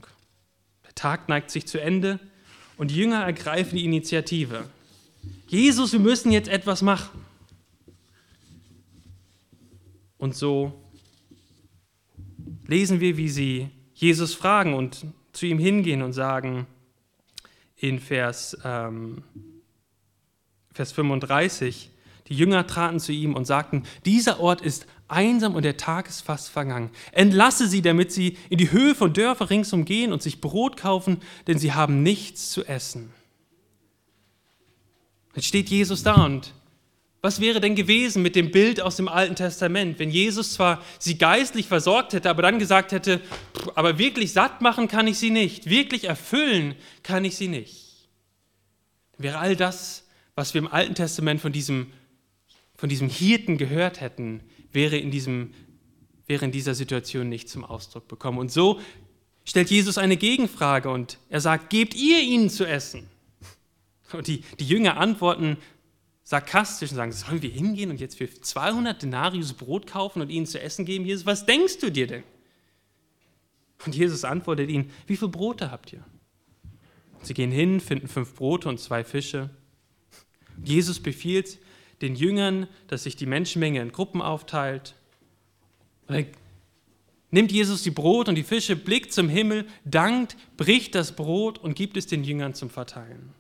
Der 0.85 0.95
Tag 0.95 1.29
neigt 1.29 1.51
sich 1.51 1.67
zu 1.67 1.81
Ende 1.81 2.21
und 2.77 2.91
die 2.91 2.97
Jünger 2.97 3.23
ergreifen 3.23 3.77
die 3.77 3.85
Initiative. 3.85 4.69
Jesus, 5.47 5.93
wir 5.93 6.01
müssen 6.01 6.33
jetzt 6.33 6.49
etwas 6.49 6.83
machen. 6.83 7.25
Und 10.19 10.35
so 10.35 10.73
lesen 12.67 13.01
wir, 13.01 13.17
wie 13.17 13.29
sie 13.29 13.69
Jesus 13.95 14.35
fragen 14.35 14.75
und 14.75 15.07
zu 15.33 15.47
ihm 15.47 15.59
hingehen 15.59 16.03
und 16.03 16.13
sagen 16.13 16.67
in 17.77 17.99
Vers, 17.99 18.57
ähm, 18.65 19.23
Vers 20.73 20.93
35, 20.93 21.91
die 22.29 22.35
Jünger 22.35 22.67
traten 22.67 23.01
zu 23.01 23.13
ihm 23.13 23.35
und 23.35 23.45
sagten, 23.45 23.83
dieser 24.07 24.41
Ort 24.41 24.63
ist 24.63 24.87
einsam 25.09 25.55
und 25.55 25.63
der 25.63 25.77
Tag 25.77 26.09
ist 26.09 26.23
fast 26.23 26.49
vergangen. 26.49 26.91
Entlasse 27.13 27.69
sie, 27.69 27.83
damit 27.83 28.13
sie 28.13 28.39
in 28.49 28.59
die 28.59 28.73
Höhe 28.73 28.95
von 28.95 29.13
Dörfer 29.13 29.51
ringsum 29.51 29.85
gehen 29.85 30.13
und 30.13 30.23
sich 30.23 30.41
Brot 30.41 30.79
kaufen, 30.79 31.21
denn 31.47 31.59
sie 31.59 31.75
haben 31.75 32.03
nichts 32.03 32.51
zu 32.51 32.65
essen. 32.65 33.13
Jetzt 35.35 35.47
steht 35.47 35.69
Jesus 35.69 36.03
da 36.03 36.25
und 36.25 36.53
was 37.25 37.41
wäre 37.41 37.59
denn 37.59 37.75
gewesen 37.75 38.23
mit 38.23 38.37
dem 38.37 38.51
Bild 38.51 38.83
aus 38.83 38.97
dem 38.97 39.09
Alten 39.09 39.35
Testament, 39.35 39.99
wenn 39.99 40.11
Jesus 40.11 40.53
zwar 40.53 40.83
sie 40.99 41.17
geistlich 41.17 41.67
versorgt 41.67 42.13
hätte, 42.13 42.29
aber 42.29 42.43
dann 42.43 42.59
gesagt 42.59 42.93
hätte, 42.93 43.19
aber 43.75 43.99
wirklich 43.99 44.35
satt 44.35 44.61
machen 44.61 44.89
kann 44.89 45.07
ich 45.07 45.17
sie 45.17 45.31
nicht, 45.31 45.71
wirklich 45.71 46.05
erfüllen 46.05 46.75
kann 47.03 47.25
ich 47.25 47.37
sie 47.37 47.49
nicht. 47.49 48.11
Wäre 49.17 49.39
all 49.39 49.57
das, 49.57 50.05
was 50.35 50.53
wir 50.53 50.61
im 50.61 50.69
Alten 50.69 50.95
Testament 50.95 51.41
von 51.41 51.51
diesem, 51.51 51.87
von 52.77 52.91
diesem 52.91 53.09
Hirten 53.09 53.57
gehört 53.57 54.03
hätten, 54.03 54.43
wäre 54.71 54.99
in, 54.99 55.11
diesem, 55.11 55.55
wäre 56.27 56.45
in 56.45 56.53
dieser 56.53 56.75
Situation 56.75 57.31
nicht 57.31 57.49
zum 57.49 57.65
Ausdruck 57.65 58.07
bekommen. 58.07 58.37
Und 58.37 58.53
so 58.53 58.81
stellt 59.47 59.71
Jesus 59.71 59.97
eine 59.97 60.19
Gegenfrage 60.19 60.91
und 60.91 61.17
er 61.31 61.41
sagt, 61.41 61.71
gebt 61.71 61.95
ihr 61.95 62.21
ihnen 62.21 62.51
zu 62.51 62.67
essen? 62.67 63.09
Und 64.15 64.27
die, 64.27 64.43
die 64.59 64.67
Jünger 64.67 64.97
antworten 64.97 65.57
sarkastisch 66.25 66.91
und 66.91 66.97
sagen, 66.97 67.13
sollen 67.13 67.43
wir 67.43 67.51
hingehen 67.51 67.91
und 67.91 68.01
jetzt 68.01 68.17
für 68.17 68.29
200 68.29 69.03
Denarius 69.03 69.53
Brot 69.53 69.87
kaufen 69.87 70.23
und 70.23 70.31
ihnen 70.31 70.47
zu 70.47 70.61
essen 70.61 70.85
geben? 70.85 71.05
Jesus, 71.05 71.27
was 71.27 71.47
denkst 71.47 71.79
du 71.79 71.91
dir 71.91 72.07
denn? 72.07 72.25
Und 73.85 73.95
Jesus 73.95 74.25
antwortet 74.25 74.71
ihnen, 74.71 74.91
wie 75.07 75.17
viele 75.17 75.31
Brote 75.31 75.71
habt 75.71 75.93
ihr? 75.93 76.03
Sie 77.23 77.35
gehen 77.35 77.51
hin, 77.51 77.81
finden 77.81 78.09
fünf 78.09 78.35
Brote 78.35 78.69
und 78.69 78.81
zwei 78.81 79.05
Fische. 79.05 79.51
Jesus 80.63 81.01
befiehlt 81.01 81.59
den 82.01 82.17
Jüngern, 82.17 82.69
dass 82.89 83.05
sich 83.05 83.17
die 83.17 83.27
Menschenmenge 83.27 83.81
in 83.81 83.93
Gruppen 83.93 84.23
aufteilt. 84.23 84.95
Und 86.07 86.17
dann 86.17 86.27
nimmt 87.31 87.53
Jesus 87.53 87.83
die 87.83 87.91
Brot 87.91 88.29
und 88.29 88.35
die 88.35 88.43
Fische, 88.43 88.77
blickt 88.77 89.13
zum 89.13 89.29
Himmel, 89.29 89.67
dankt, 89.85 90.37
bricht 90.57 90.95
das 90.95 91.17
Brot 91.17 91.59
und 91.59 91.75
gibt 91.75 91.97
es 91.97 92.07
den 92.07 92.25
Jüngern 92.25 92.55
zum 92.55 92.71
Verteilen. 92.71 93.35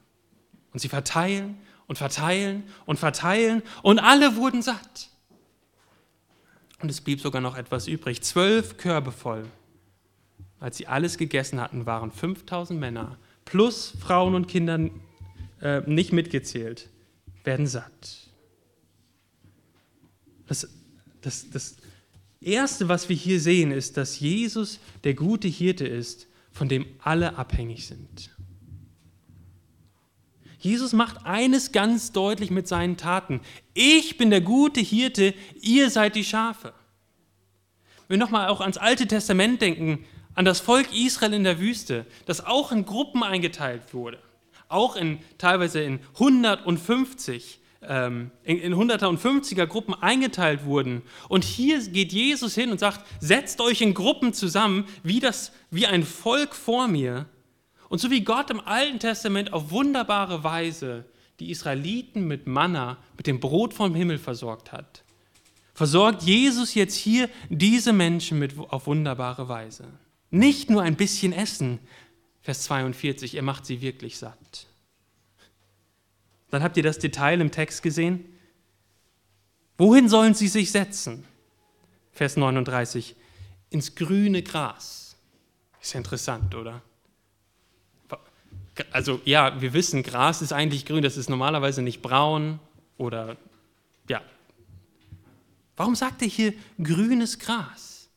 Und 0.74 0.80
sie 0.80 0.88
verteilen 0.88 1.56
und 1.86 1.96
verteilen 1.96 2.64
und 2.84 2.98
verteilen 2.98 3.62
und 3.82 3.98
alle 3.98 4.36
wurden 4.36 4.60
satt. 4.60 5.08
Und 6.82 6.90
es 6.90 7.00
blieb 7.00 7.20
sogar 7.20 7.40
noch 7.40 7.56
etwas 7.56 7.86
übrig, 7.86 8.20
zwölf 8.20 8.76
Körbe 8.76 9.12
voll. 9.12 9.46
Als 10.60 10.76
sie 10.76 10.86
alles 10.86 11.16
gegessen 11.16 11.58
hatten, 11.60 11.86
waren 11.86 12.10
5000 12.10 12.78
Männer 12.78 13.16
plus 13.46 13.94
Frauen 14.00 14.34
und 14.34 14.48
Kinder 14.48 14.90
äh, 15.62 15.80
nicht 15.86 16.12
mitgezählt, 16.12 16.90
werden 17.44 17.66
satt. 17.66 18.28
Das, 20.46 20.68
das, 21.22 21.48
das 21.50 21.76
Erste, 22.40 22.88
was 22.88 23.08
wir 23.08 23.16
hier 23.16 23.40
sehen, 23.40 23.70
ist, 23.70 23.96
dass 23.96 24.20
Jesus 24.20 24.78
der 25.04 25.14
gute 25.14 25.48
Hirte 25.48 25.86
ist, 25.86 26.26
von 26.52 26.68
dem 26.68 26.86
alle 26.98 27.36
abhängig 27.36 27.86
sind. 27.86 28.33
Jesus 30.64 30.94
macht 30.94 31.26
eines 31.26 31.72
ganz 31.72 32.12
deutlich 32.12 32.50
mit 32.50 32.66
seinen 32.66 32.96
Taten. 32.96 33.42
Ich 33.74 34.16
bin 34.16 34.30
der 34.30 34.40
gute 34.40 34.80
Hirte, 34.80 35.34
ihr 35.60 35.90
seid 35.90 36.16
die 36.16 36.24
Schafe. 36.24 36.72
Wenn 38.08 38.18
wir 38.18 38.24
nochmal 38.24 38.48
auch 38.48 38.62
ans 38.62 38.78
Alte 38.78 39.06
Testament 39.06 39.60
denken, 39.60 40.06
an 40.34 40.46
das 40.46 40.60
Volk 40.60 40.88
Israel 40.94 41.34
in 41.34 41.44
der 41.44 41.60
Wüste, 41.60 42.06
das 42.24 42.46
auch 42.46 42.72
in 42.72 42.86
Gruppen 42.86 43.22
eingeteilt 43.22 43.92
wurde, 43.92 44.18
auch 44.68 44.96
in 44.96 45.18
teilweise 45.36 45.82
in 45.82 46.00
150, 46.14 47.60
ähm, 47.82 48.30
in, 48.42 48.58
in 48.58 48.74
100er 48.74 49.08
und 49.08 49.20
50er 49.20 49.66
Gruppen 49.66 49.92
eingeteilt 49.92 50.64
wurden. 50.64 51.02
Und 51.28 51.44
hier 51.44 51.78
geht 51.88 52.10
Jesus 52.10 52.54
hin 52.54 52.70
und 52.70 52.80
sagt, 52.80 53.04
setzt 53.20 53.60
euch 53.60 53.82
in 53.82 53.92
Gruppen 53.92 54.32
zusammen, 54.32 54.86
wie, 55.02 55.20
das, 55.20 55.52
wie 55.70 55.86
ein 55.86 56.04
Volk 56.04 56.54
vor 56.54 56.88
mir 56.88 57.26
und 57.94 58.00
so 58.00 58.10
wie 58.10 58.24
Gott 58.24 58.50
im 58.50 58.58
Alten 58.58 58.98
Testament 58.98 59.52
auf 59.52 59.70
wunderbare 59.70 60.42
Weise 60.42 61.04
die 61.38 61.52
Israeliten 61.52 62.26
mit 62.26 62.48
Manna, 62.48 62.98
mit 63.16 63.28
dem 63.28 63.38
Brot 63.38 63.72
vom 63.72 63.94
Himmel 63.94 64.18
versorgt 64.18 64.72
hat, 64.72 65.04
versorgt 65.74 66.24
Jesus 66.24 66.74
jetzt 66.74 66.96
hier 66.96 67.30
diese 67.50 67.92
Menschen 67.92 68.40
mit, 68.40 68.58
auf 68.58 68.88
wunderbare 68.88 69.48
Weise. 69.48 69.84
Nicht 70.32 70.70
nur 70.70 70.82
ein 70.82 70.96
bisschen 70.96 71.32
Essen, 71.32 71.78
Vers 72.42 72.64
42, 72.64 73.36
er 73.36 73.42
macht 73.42 73.64
sie 73.64 73.80
wirklich 73.80 74.18
satt. 74.18 74.66
Dann 76.50 76.64
habt 76.64 76.76
ihr 76.76 76.82
das 76.82 76.98
Detail 76.98 77.40
im 77.40 77.52
Text 77.52 77.80
gesehen. 77.84 78.24
Wohin 79.78 80.08
sollen 80.08 80.34
sie 80.34 80.48
sich 80.48 80.72
setzen? 80.72 81.24
Vers 82.10 82.36
39, 82.36 83.14
ins 83.70 83.94
grüne 83.94 84.42
Gras. 84.42 85.14
Ist 85.80 85.92
ja 85.92 85.98
interessant, 85.98 86.56
oder? 86.56 86.82
Also 88.90 89.20
ja, 89.24 89.60
wir 89.60 89.72
wissen, 89.72 90.02
Gras 90.02 90.42
ist 90.42 90.52
eigentlich 90.52 90.84
grün, 90.86 91.02
das 91.02 91.16
ist 91.16 91.30
normalerweise 91.30 91.82
nicht 91.82 92.02
braun 92.02 92.58
oder 92.98 93.36
ja. 94.08 94.20
Warum 95.76 95.94
sagt 95.94 96.22
er 96.22 96.28
hier 96.28 96.54
grünes 96.82 97.38
Gras? 97.38 98.08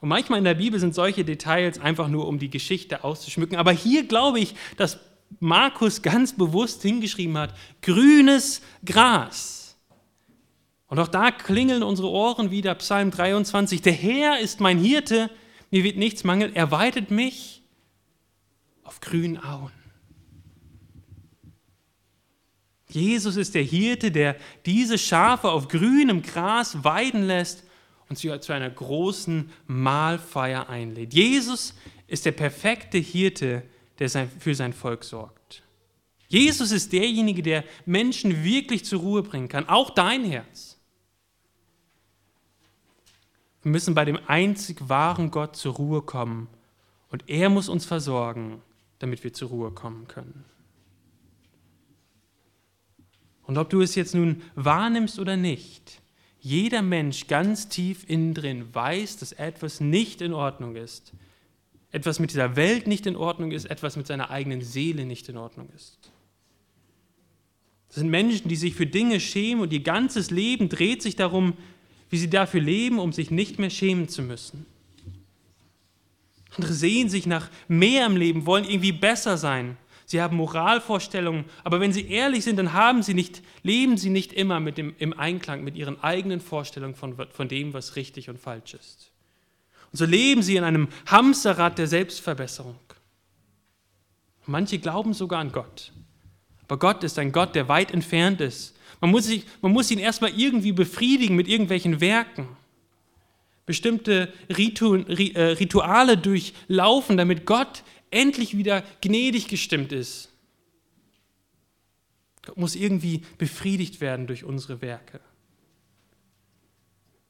Und 0.00 0.08
manchmal 0.08 0.38
in 0.38 0.44
der 0.44 0.54
Bibel 0.54 0.80
sind 0.80 0.94
solche 0.94 1.24
Details 1.24 1.78
einfach 1.78 2.08
nur, 2.08 2.26
um 2.26 2.38
die 2.38 2.48
Geschichte 2.48 3.04
auszuschmücken. 3.04 3.58
Aber 3.58 3.72
hier 3.72 4.06
glaube 4.06 4.40
ich, 4.40 4.54
dass 4.76 4.98
Markus 5.38 6.02
ganz 6.02 6.32
bewusst 6.32 6.82
hingeschrieben 6.82 7.36
hat, 7.36 7.54
grünes 7.82 8.62
Gras. 8.84 9.76
Und 10.88 10.98
auch 10.98 11.08
da 11.08 11.30
klingeln 11.30 11.82
unsere 11.82 12.08
Ohren 12.08 12.50
wieder, 12.50 12.74
Psalm 12.76 13.10
23, 13.10 13.80
der 13.82 13.92
Herr 13.92 14.40
ist 14.40 14.60
mein 14.60 14.78
Hirte, 14.78 15.30
mir 15.70 15.84
wird 15.84 15.96
nichts 15.96 16.24
mangeln, 16.24 16.56
er 16.56 16.72
weidet 16.72 17.12
mich 17.12 17.59
auf 18.90 19.00
grünen 19.00 19.38
Auen. 19.38 19.70
Jesus 22.88 23.36
ist 23.36 23.54
der 23.54 23.62
Hirte, 23.62 24.10
der 24.10 24.36
diese 24.66 24.98
Schafe 24.98 25.48
auf 25.48 25.68
grünem 25.68 26.22
Gras 26.22 26.82
weiden 26.82 27.22
lässt 27.22 27.62
und 28.08 28.18
sie 28.18 28.36
zu 28.40 28.52
einer 28.52 28.68
großen 28.68 29.48
Mahlfeier 29.68 30.68
einlädt. 30.68 31.14
Jesus 31.14 31.72
ist 32.08 32.26
der 32.26 32.32
perfekte 32.32 32.98
Hirte, 32.98 33.62
der 34.00 34.10
für 34.40 34.56
sein 34.56 34.72
Volk 34.72 35.04
sorgt. 35.04 35.62
Jesus 36.26 36.72
ist 36.72 36.92
derjenige, 36.92 37.44
der 37.44 37.62
Menschen 37.86 38.42
wirklich 38.42 38.84
zur 38.84 38.98
Ruhe 38.98 39.22
bringen 39.22 39.48
kann, 39.48 39.68
auch 39.68 39.90
dein 39.90 40.24
Herz. 40.24 40.78
Wir 43.62 43.70
müssen 43.70 43.94
bei 43.94 44.04
dem 44.04 44.18
einzig 44.26 44.88
wahren 44.88 45.30
Gott 45.30 45.54
zur 45.54 45.74
Ruhe 45.74 46.02
kommen 46.02 46.48
und 47.10 47.28
er 47.28 47.50
muss 47.50 47.68
uns 47.68 47.86
versorgen 47.86 48.62
damit 49.00 49.24
wir 49.24 49.32
zur 49.32 49.48
Ruhe 49.48 49.72
kommen 49.72 50.06
können. 50.06 50.44
Und 53.42 53.58
ob 53.58 53.68
du 53.68 53.80
es 53.80 53.96
jetzt 53.96 54.14
nun 54.14 54.42
wahrnimmst 54.54 55.18
oder 55.18 55.36
nicht, 55.36 56.00
jeder 56.38 56.82
Mensch 56.82 57.26
ganz 57.26 57.68
tief 57.68 58.08
innen 58.08 58.32
drin 58.32 58.72
weiß, 58.72 59.16
dass 59.16 59.32
etwas 59.32 59.80
nicht 59.80 60.20
in 60.20 60.32
Ordnung 60.32 60.76
ist. 60.76 61.12
Etwas 61.90 62.20
mit 62.20 62.30
dieser 62.30 62.54
Welt 62.54 62.86
nicht 62.86 63.06
in 63.06 63.16
Ordnung 63.16 63.50
ist, 63.50 63.64
etwas 63.64 63.96
mit 63.96 64.06
seiner 64.06 64.30
eigenen 64.30 64.62
Seele 64.62 65.04
nicht 65.04 65.28
in 65.28 65.36
Ordnung 65.36 65.68
ist. 65.74 66.12
Das 67.88 67.96
sind 67.96 68.08
Menschen, 68.10 68.48
die 68.48 68.56
sich 68.56 68.74
für 68.74 68.86
Dinge 68.86 69.18
schämen 69.18 69.62
und 69.62 69.72
ihr 69.72 69.82
ganzes 69.82 70.30
Leben 70.30 70.68
dreht 70.68 71.02
sich 71.02 71.16
darum, 71.16 71.54
wie 72.08 72.18
sie 72.18 72.30
dafür 72.30 72.60
leben, 72.60 73.00
um 73.00 73.12
sich 73.12 73.32
nicht 73.32 73.58
mehr 73.58 73.70
schämen 73.70 74.08
zu 74.08 74.22
müssen. 74.22 74.64
Andere 76.56 76.72
sehen 76.72 77.08
sich 77.08 77.26
nach 77.26 77.48
mehr 77.68 78.06
im 78.06 78.16
Leben, 78.16 78.46
wollen 78.46 78.64
irgendwie 78.64 78.92
besser 78.92 79.36
sein. 79.36 79.76
Sie 80.04 80.20
haben 80.20 80.36
Moralvorstellungen, 80.36 81.44
aber 81.62 81.78
wenn 81.78 81.92
sie 81.92 82.08
ehrlich 82.08 82.42
sind, 82.42 82.56
dann 82.56 82.72
haben 82.72 83.04
sie 83.04 83.14
nicht, 83.14 83.42
leben 83.62 83.96
sie 83.96 84.10
nicht 84.10 84.32
immer 84.32 84.58
mit 84.58 84.76
dem, 84.76 84.92
im 84.98 85.16
Einklang 85.16 85.62
mit 85.62 85.76
ihren 85.76 86.02
eigenen 86.02 86.40
Vorstellungen 86.40 86.96
von, 86.96 87.14
von 87.30 87.48
dem, 87.48 87.72
was 87.74 87.94
richtig 87.94 88.28
und 88.28 88.40
falsch 88.40 88.74
ist. 88.74 89.12
Und 89.92 89.98
so 89.98 90.04
leben 90.04 90.42
sie 90.42 90.56
in 90.56 90.64
einem 90.64 90.88
Hamsterrad 91.06 91.78
der 91.78 91.86
Selbstverbesserung. 91.86 92.78
Manche 94.46 94.80
glauben 94.80 95.14
sogar 95.14 95.38
an 95.38 95.52
Gott. 95.52 95.92
Aber 96.64 96.78
Gott 96.78 97.04
ist 97.04 97.18
ein 97.20 97.30
Gott, 97.30 97.54
der 97.54 97.68
weit 97.68 97.92
entfernt 97.92 98.40
ist. 98.40 98.76
Man 99.00 99.12
muss, 99.12 99.26
sich, 99.26 99.44
man 99.62 99.70
muss 99.70 99.90
ihn 99.92 100.00
erstmal 100.00 100.32
irgendwie 100.36 100.72
befriedigen 100.72 101.36
mit 101.36 101.46
irgendwelchen 101.46 102.00
Werken 102.00 102.48
bestimmte 103.70 104.32
äh, 104.48 104.52
Rituale 104.52 106.18
durchlaufen, 106.18 107.16
damit 107.16 107.46
Gott 107.46 107.84
endlich 108.10 108.56
wieder 108.56 108.82
gnädig 109.00 109.46
gestimmt 109.46 109.92
ist. 109.92 110.32
Gott 112.44 112.56
muss 112.56 112.74
irgendwie 112.74 113.22
befriedigt 113.38 114.00
werden 114.00 114.26
durch 114.26 114.42
unsere 114.42 114.82
Werke. 114.82 115.20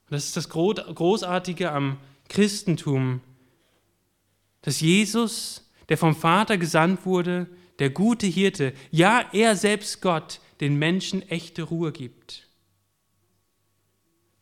Und 0.07 0.13
das 0.13 0.25
ist 0.25 0.37
das 0.39 0.49
Großartige 0.49 1.73
am 1.73 1.99
Christentum, 2.31 3.21
dass 4.63 4.81
Jesus, 4.81 5.71
der 5.91 5.99
vom 5.99 6.17
Vater 6.17 6.57
gesandt 6.57 7.05
wurde, 7.05 7.49
der 7.81 7.91
gute 7.91 8.27
Hirte, 8.27 8.73
ja, 8.91 9.29
er 9.35 9.57
selbst 9.57 10.01
Gott, 10.01 10.41
den 10.63 10.79
Menschen 10.79 11.21
echte 11.29 11.65
Ruhe 11.65 11.93
gibt. 11.93 12.49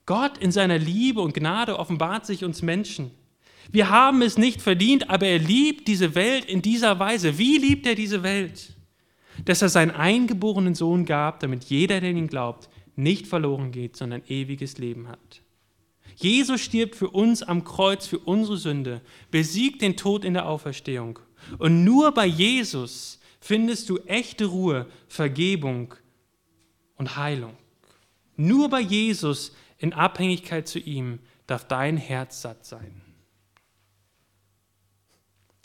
Gott 0.08 0.38
in 0.38 0.52
seiner 0.52 0.78
Liebe 0.78 1.20
und 1.20 1.34
Gnade 1.34 1.78
offenbart 1.78 2.24
sich 2.24 2.42
uns 2.42 2.62
Menschen. 2.62 3.10
Wir 3.70 3.90
haben 3.90 4.22
es 4.22 4.38
nicht 4.38 4.62
verdient, 4.62 5.10
aber 5.10 5.26
er 5.26 5.38
liebt 5.38 5.86
diese 5.86 6.14
Welt 6.14 6.46
in 6.46 6.62
dieser 6.62 6.98
Weise. 6.98 7.36
Wie 7.36 7.58
liebt 7.58 7.86
er 7.86 7.94
diese 7.94 8.22
Welt? 8.22 8.72
Dass 9.44 9.60
er 9.60 9.68
seinen 9.68 9.90
eingeborenen 9.90 10.74
Sohn 10.74 11.04
gab, 11.04 11.40
damit 11.40 11.64
jeder, 11.64 12.00
der 12.00 12.12
ihn 12.12 12.26
glaubt, 12.26 12.70
nicht 12.96 13.26
verloren 13.26 13.70
geht, 13.70 13.96
sondern 13.96 14.22
ewiges 14.28 14.78
Leben 14.78 15.08
hat. 15.08 15.42
Jesus 16.16 16.62
stirbt 16.62 16.96
für 16.96 17.10
uns 17.10 17.42
am 17.42 17.62
Kreuz, 17.64 18.06
für 18.06 18.18
unsere 18.18 18.56
Sünde, 18.56 19.02
besiegt 19.30 19.82
den 19.82 19.98
Tod 19.98 20.24
in 20.24 20.32
der 20.32 20.48
Auferstehung. 20.48 21.18
Und 21.58 21.84
nur 21.84 22.12
bei 22.12 22.24
Jesus 22.24 23.20
findest 23.40 23.90
du 23.90 23.98
echte 24.06 24.46
Ruhe, 24.46 24.86
Vergebung 25.06 25.92
und 26.96 27.18
Heilung. 27.18 27.58
Nur 28.38 28.70
bei 28.70 28.80
Jesus 28.80 29.52
in 29.78 29.92
Abhängigkeit 29.92 30.68
zu 30.68 30.78
ihm 30.78 31.20
darf 31.46 31.66
dein 31.66 31.96
Herz 31.96 32.42
satt 32.42 32.66
sein. 32.66 33.00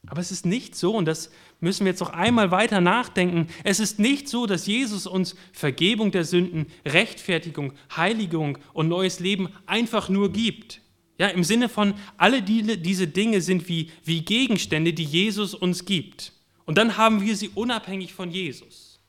Aber 0.08 0.20
es 0.20 0.32
ist 0.32 0.46
nicht 0.46 0.76
so, 0.76 0.96
und 0.96 1.06
das 1.06 1.32
müssen 1.62 1.86
wir 1.86 1.92
jetzt 1.92 2.02
noch 2.02 2.10
einmal 2.10 2.52
weiter 2.52 2.82
nachdenken, 2.82 3.48
es 3.64 3.80
ist 3.80 4.00
nicht 4.00 4.28
so, 4.28 4.46
dass 4.46 4.68
Jesus 4.68 5.08
uns 5.08 5.36
Vergebung 5.54 6.12
der 6.12 6.26
Sünden, 6.26 6.68
Rechtfertigung, 6.86 7.74
Heiligung 7.96 8.58
und 8.74 8.90
neues 8.90 9.20
Leben 9.20 9.50
einfach 9.66 10.10
nur 10.10 10.32
gibt. 10.32 10.82
Ja, 11.18 11.28
im 11.28 11.44
Sinne 11.44 11.70
von, 11.70 11.94
alle 12.18 12.42
die, 12.42 12.82
diese 12.82 13.08
Dinge 13.08 13.40
sind 13.40 13.70
wie, 13.70 13.92
wie 14.04 14.26
Gegenstände, 14.26 14.94
die 14.94 15.06
Jesus 15.06 15.54
uns 15.54 15.86
gibt. 15.86 16.34
Und 16.66 16.78
dann 16.78 16.98
haben 16.98 17.22
wir 17.22 17.36
sie 17.38 17.50
unabhängig 17.50 18.14
von 18.14 18.30
Jesus. 18.30 19.00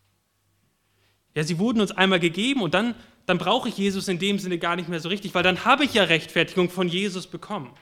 Ja, 1.35 1.43
sie 1.43 1.59
wurden 1.59 1.81
uns 1.81 1.91
einmal 1.91 2.21
gegeben 2.21 2.63
und 2.63 2.75
dann, 2.75 2.95
dann 3.27 3.39
brauche 3.39 3.69
ich 3.69 3.79
Jesus 3.79 4.09
in 4.09 4.19
dem 4.19 4.39
Sinne 4.39 4.59
gar 4.59 4.77
nicht 4.77 4.89
mehr 4.89 5.01
so 5.01 5.09
richtig, 5.09 5.35
weil 5.35 5.43
dann 5.43 5.65
habe 5.65 5.85
ich 5.85 5.95
ja 5.95 6.05
Rechtfertigung 6.05 6.71
von 6.71 6.89
Jesus 6.89 7.27
bekommen. 7.27 7.75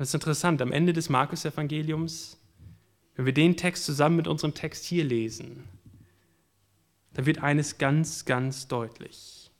das 0.00 0.08
ist 0.08 0.14
interessant, 0.14 0.62
am 0.62 0.72
Ende 0.72 0.94
des 0.94 1.10
Markus-Evangeliums, 1.10 2.38
wenn 3.16 3.26
wir 3.26 3.34
den 3.34 3.58
Text 3.58 3.84
zusammen 3.84 4.16
mit 4.16 4.28
unserem 4.28 4.54
Text 4.54 4.86
hier 4.86 5.04
lesen, 5.04 5.68
dann 7.12 7.26
wird 7.26 7.42
eines 7.42 7.76
ganz, 7.76 8.24
ganz 8.24 8.66
deutlich. 8.66 9.50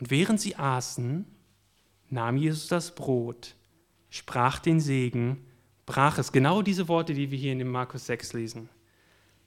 Und 0.00 0.10
während 0.10 0.40
sie 0.40 0.56
aßen, 0.56 1.26
nahm 2.10 2.36
Jesus 2.36 2.66
das 2.66 2.96
Brot, 2.96 3.54
sprach 4.10 4.58
den 4.58 4.80
Segen, 4.80 5.46
brach 5.86 6.18
es, 6.18 6.32
genau 6.32 6.62
diese 6.62 6.88
Worte, 6.88 7.14
die 7.14 7.30
wir 7.30 7.38
hier 7.38 7.52
in 7.52 7.60
dem 7.60 7.70
Markus 7.70 8.06
6 8.06 8.32
lesen, 8.32 8.68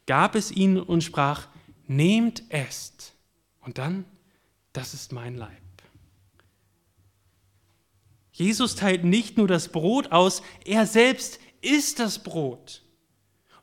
gab 0.08 0.36
es 0.36 0.52
ihnen 0.52 0.80
und 0.82 1.04
sprach, 1.04 1.48
nehmt 1.86 2.44
es. 2.50 3.14
Und 3.62 3.78
dann, 3.78 4.06
das 4.74 4.94
ist 4.94 5.12
mein 5.12 5.36
Leib. 5.36 5.52
Jesus 8.32 8.76
teilt 8.76 9.04
nicht 9.04 9.38
nur 9.38 9.48
das 9.48 9.70
Brot 9.70 10.12
aus, 10.12 10.42
er 10.64 10.86
selbst 10.86 11.40
ist 11.62 12.00
das 12.00 12.24
Brot. 12.24 12.84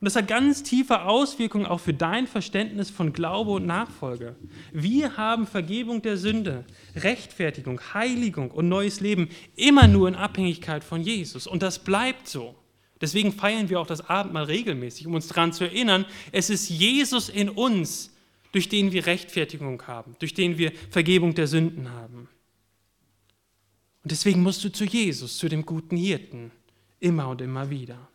Und 0.01 0.05
das 0.05 0.17
hat 0.17 0.27
ganz 0.27 0.63
tiefe 0.63 1.03
Auswirkungen 1.03 1.65
auch 1.65 1.79
für 1.79 1.93
dein 1.93 2.27
Verständnis 2.27 2.89
von 2.89 3.13
Glaube 3.13 3.51
und 3.51 3.65
Nachfolge. 3.65 4.35
Wir 4.73 5.15
haben 5.15 5.47
Vergebung 5.47 6.01
der 6.01 6.17
Sünde, 6.17 6.65
Rechtfertigung, 6.95 7.79
Heiligung 7.93 8.51
und 8.51 8.67
neues 8.67 8.99
Leben 8.99 9.29
immer 9.55 9.87
nur 9.87 10.09
in 10.09 10.15
Abhängigkeit 10.15 10.83
von 10.83 11.01
Jesus. 11.01 11.47
Und 11.47 11.63
das 11.63 11.79
bleibt 11.79 12.27
so. 12.27 12.53
Deswegen 13.01 13.33
feiern 13.33 13.69
wir 13.69 13.79
auch 13.79 13.87
das 13.87 14.09
Abendmahl 14.09 14.45
regelmäßig, 14.45 15.07
um 15.07 15.15
uns 15.15 15.27
daran 15.27 15.53
zu 15.53 15.65
erinnern, 15.65 16.05
es 16.31 16.49
ist 16.49 16.69
Jesus 16.69 17.29
in 17.29 17.49
uns, 17.49 18.11
durch 18.51 18.69
den 18.69 18.93
wir 18.93 19.05
Rechtfertigung 19.05 19.81
haben, 19.85 20.15
durch 20.19 20.33
den 20.33 20.57
wir 20.57 20.71
Vergebung 20.89 21.35
der 21.35 21.47
Sünden 21.47 21.91
haben. 21.91 22.29
Und 24.03 24.11
deswegen 24.11 24.41
musst 24.43 24.63
du 24.63 24.71
zu 24.71 24.85
Jesus, 24.85 25.37
zu 25.37 25.49
dem 25.49 25.65
guten 25.65 25.97
Hirten, 25.97 26.51
immer 26.99 27.27
und 27.27 27.41
immer 27.41 27.69
wieder. 27.69 28.07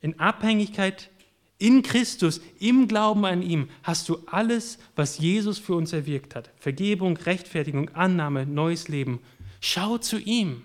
In 0.00 0.18
Abhängigkeit 0.20 1.10
in 1.58 1.82
Christus, 1.82 2.40
im 2.60 2.86
Glauben 2.86 3.24
an 3.24 3.42
ihm, 3.42 3.68
hast 3.82 4.08
du 4.08 4.18
alles, 4.26 4.78
was 4.94 5.18
Jesus 5.18 5.58
für 5.58 5.74
uns 5.74 5.92
erwirkt 5.92 6.36
hat. 6.36 6.50
Vergebung, 6.56 7.16
Rechtfertigung, 7.16 7.90
Annahme, 7.90 8.46
neues 8.46 8.88
Leben. 8.88 9.20
Schau 9.60 9.98
zu 9.98 10.18
ihm, 10.18 10.64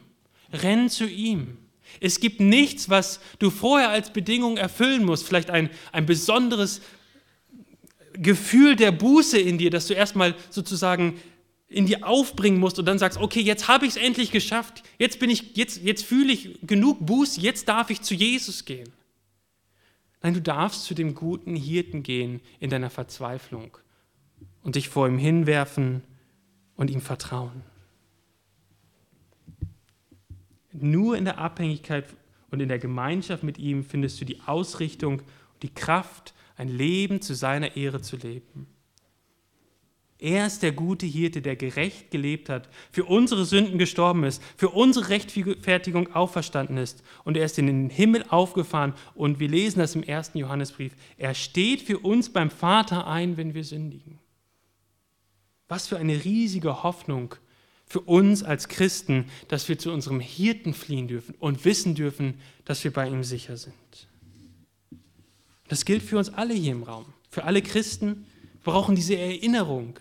renn 0.52 0.90
zu 0.90 1.08
ihm. 1.08 1.58
Es 2.00 2.20
gibt 2.20 2.40
nichts, 2.40 2.90
was 2.90 3.20
du 3.40 3.50
vorher 3.50 3.90
als 3.90 4.12
Bedingung 4.12 4.58
erfüllen 4.58 5.06
musst. 5.06 5.26
Vielleicht 5.26 5.50
ein, 5.50 5.70
ein 5.92 6.06
besonderes 6.06 6.82
Gefühl 8.14 8.76
der 8.76 8.92
Buße 8.92 9.40
in 9.40 9.58
dir, 9.58 9.70
dass 9.70 9.88
du 9.88 9.94
erstmal 9.94 10.36
sozusagen 10.50 11.20
in 11.68 11.88
dir 11.88 12.08
aufbringen 12.08 12.60
musst 12.60 12.78
und 12.78 12.86
dann 12.86 13.00
sagst, 13.00 13.20
okay, 13.20 13.42
jetzt 13.42 13.68
habe 13.68 13.86
ich 13.86 13.92
es 13.96 13.98
endlich 13.98 14.32
geschafft, 14.32 14.84
jetzt 15.00 15.20
bin 15.20 15.30
ich, 15.30 15.56
jetzt, 15.56 15.82
jetzt 15.84 16.06
fühle 16.06 16.32
ich 16.32 16.60
genug 16.62 17.04
Buß, 17.06 17.38
jetzt 17.38 17.68
darf 17.68 17.90
ich 17.90 18.02
zu 18.02 18.14
Jesus 18.14 18.66
gehen. 18.66 18.90
Nein, 20.22 20.36
du 20.36 20.42
darfst 20.42 20.86
zu 20.86 20.94
dem 20.94 21.16
guten 21.16 21.56
Hirten 21.56 22.04
gehen 22.04 22.42
in 22.60 22.70
deiner 22.70 22.90
Verzweiflung 22.90 23.78
und 24.62 24.76
dich 24.76 24.88
vor 24.88 25.08
ihm 25.08 25.18
hinwerfen 25.18 26.04
und 26.76 26.90
ihm 26.90 27.02
vertrauen. 27.02 27.64
Nur 30.74 31.16
in 31.18 31.26
der 31.26 31.38
Abhängigkeit 31.38 32.06
und 32.50 32.60
in 32.60 32.70
der 32.70 32.80
Gemeinschaft 32.80 33.44
mit 33.44 33.58
ihm 33.58 33.84
findest 33.84 34.20
du 34.20 34.26
die 34.26 34.42
Ausrichtung 34.42 35.20
und 35.20 35.64
die 35.64 35.74
Kraft, 35.74 36.34
ein 36.56 36.68
Leben 36.68 37.22
zu 37.22 37.34
seiner 37.34 37.76
Ehre 37.76 38.02
zu 38.02 38.18
leben. 38.18 38.68
Er 40.20 40.48
ist 40.48 40.64
der 40.64 40.72
gute 40.72 41.06
Hirte, 41.06 41.42
der 41.42 41.58
gerecht 41.58 42.10
gelebt 42.10 42.48
hat, 42.48 42.70
für 42.92 43.04
unsere 43.04 43.44
Sünden 43.44 43.78
gestorben 43.78 44.24
ist, 44.24 44.42
für 44.56 44.70
unsere 44.70 45.10
Rechtfertigung 45.10 46.16
auferstanden 46.16 46.78
ist 46.78 47.04
und 47.26 47.36
er 47.36 47.44
ist 47.44 47.60
in 47.60 47.68
den 47.68 47.90
Himmel 47.90 48.24
aufgefahren 48.30 48.94
und 49.16 49.42
wir 49.42 49.50
lesen 49.50 49.80
das 49.80 49.96
im 49.96 50.04
ersten 50.04 50.38
Johannesbrief. 50.38 50.94
Er 51.18 51.34
steht 51.34 51.82
für 51.82 52.00
uns 52.00 52.32
beim 52.32 52.50
Vater 52.50 53.06
ein, 53.06 53.36
wenn 53.36 53.54
wir 53.54 53.66
sündigen. 53.66 54.20
Was 55.68 55.88
für 55.88 55.98
eine 55.98 56.24
riesige 56.24 56.84
Hoffnung 56.84 57.36
für 57.94 58.00
uns 58.00 58.42
als 58.42 58.70
Christen, 58.70 59.26
dass 59.50 59.70
wir 59.70 59.78
zu 59.78 59.92
unserem 59.92 60.20
Hirten 60.20 60.74
fliehen 60.74 61.08
dürfen 61.08 61.36
und 61.38 61.64
wissen 61.64 61.94
dürfen, 61.94 62.40
dass 62.66 62.84
wir 62.84 62.92
bei 62.92 63.08
ihm 63.08 63.24
sicher 63.24 63.56
sind. 63.56 64.08
Das 65.68 65.86
gilt 65.86 66.02
für 66.02 66.18
uns 66.18 66.30
alle 66.30 66.56
hier 66.56 66.72
im 66.72 66.82
Raum, 66.82 67.06
für 67.30 67.44
alle 67.44 67.62
Christen. 67.62 68.26
Brauchen 68.64 68.96
diese 68.96 69.16
Erinnerung, 69.16 70.00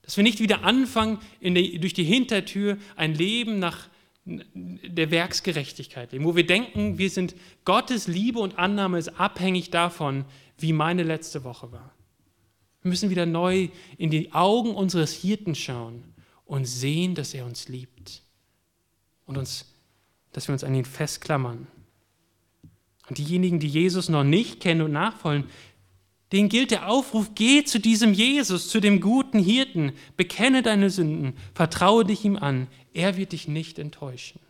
dass 0.00 0.16
wir 0.16 0.24
nicht 0.24 0.40
wieder 0.40 0.62
anfangen, 0.62 1.18
die, 1.42 1.78
durch 1.78 1.92
die 1.92 2.04
Hintertür 2.04 2.78
ein 2.96 3.14
Leben 3.14 3.58
nach 3.58 3.90
der 4.24 5.10
Werksgerechtigkeit 5.10 6.12
leben, 6.12 6.24
wo 6.24 6.36
wir 6.36 6.46
denken, 6.46 6.96
wir 6.96 7.10
sind 7.10 7.34
Gottes 7.66 8.08
Liebe 8.08 8.38
und 8.38 8.58
Annahme 8.58 8.98
ist 8.98 9.20
abhängig 9.20 9.68
davon, 9.68 10.24
wie 10.56 10.72
meine 10.72 11.02
letzte 11.02 11.44
Woche 11.44 11.70
war. 11.70 11.92
Wir 12.80 12.88
müssen 12.88 13.10
wieder 13.10 13.26
neu 13.26 13.68
in 13.98 14.08
die 14.08 14.32
Augen 14.32 14.74
unseres 14.74 15.12
Hirten 15.12 15.54
schauen 15.54 16.15
und 16.46 16.64
sehen, 16.64 17.14
dass 17.14 17.34
er 17.34 17.44
uns 17.44 17.68
liebt 17.68 18.22
und 19.26 19.36
uns, 19.36 19.66
dass 20.32 20.48
wir 20.48 20.52
uns 20.52 20.64
an 20.64 20.74
ihn 20.74 20.84
festklammern. 20.84 21.66
Und 23.08 23.18
diejenigen, 23.18 23.60
die 23.60 23.68
Jesus 23.68 24.08
noch 24.08 24.24
nicht 24.24 24.60
kennen 24.60 24.82
und 24.82 24.92
nachfolgen, 24.92 25.48
denen 26.32 26.48
gilt 26.48 26.70
der 26.70 26.88
Aufruf, 26.88 27.32
geh 27.34 27.62
zu 27.64 27.78
diesem 27.78 28.12
Jesus, 28.12 28.68
zu 28.68 28.80
dem 28.80 29.00
guten 29.00 29.38
Hirten, 29.38 29.92
bekenne 30.16 30.62
deine 30.62 30.90
Sünden, 30.90 31.36
vertraue 31.54 32.04
dich 32.04 32.24
ihm 32.24 32.36
an, 32.36 32.66
er 32.94 33.16
wird 33.16 33.32
dich 33.32 33.46
nicht 33.46 33.78
enttäuschen. 33.78 34.40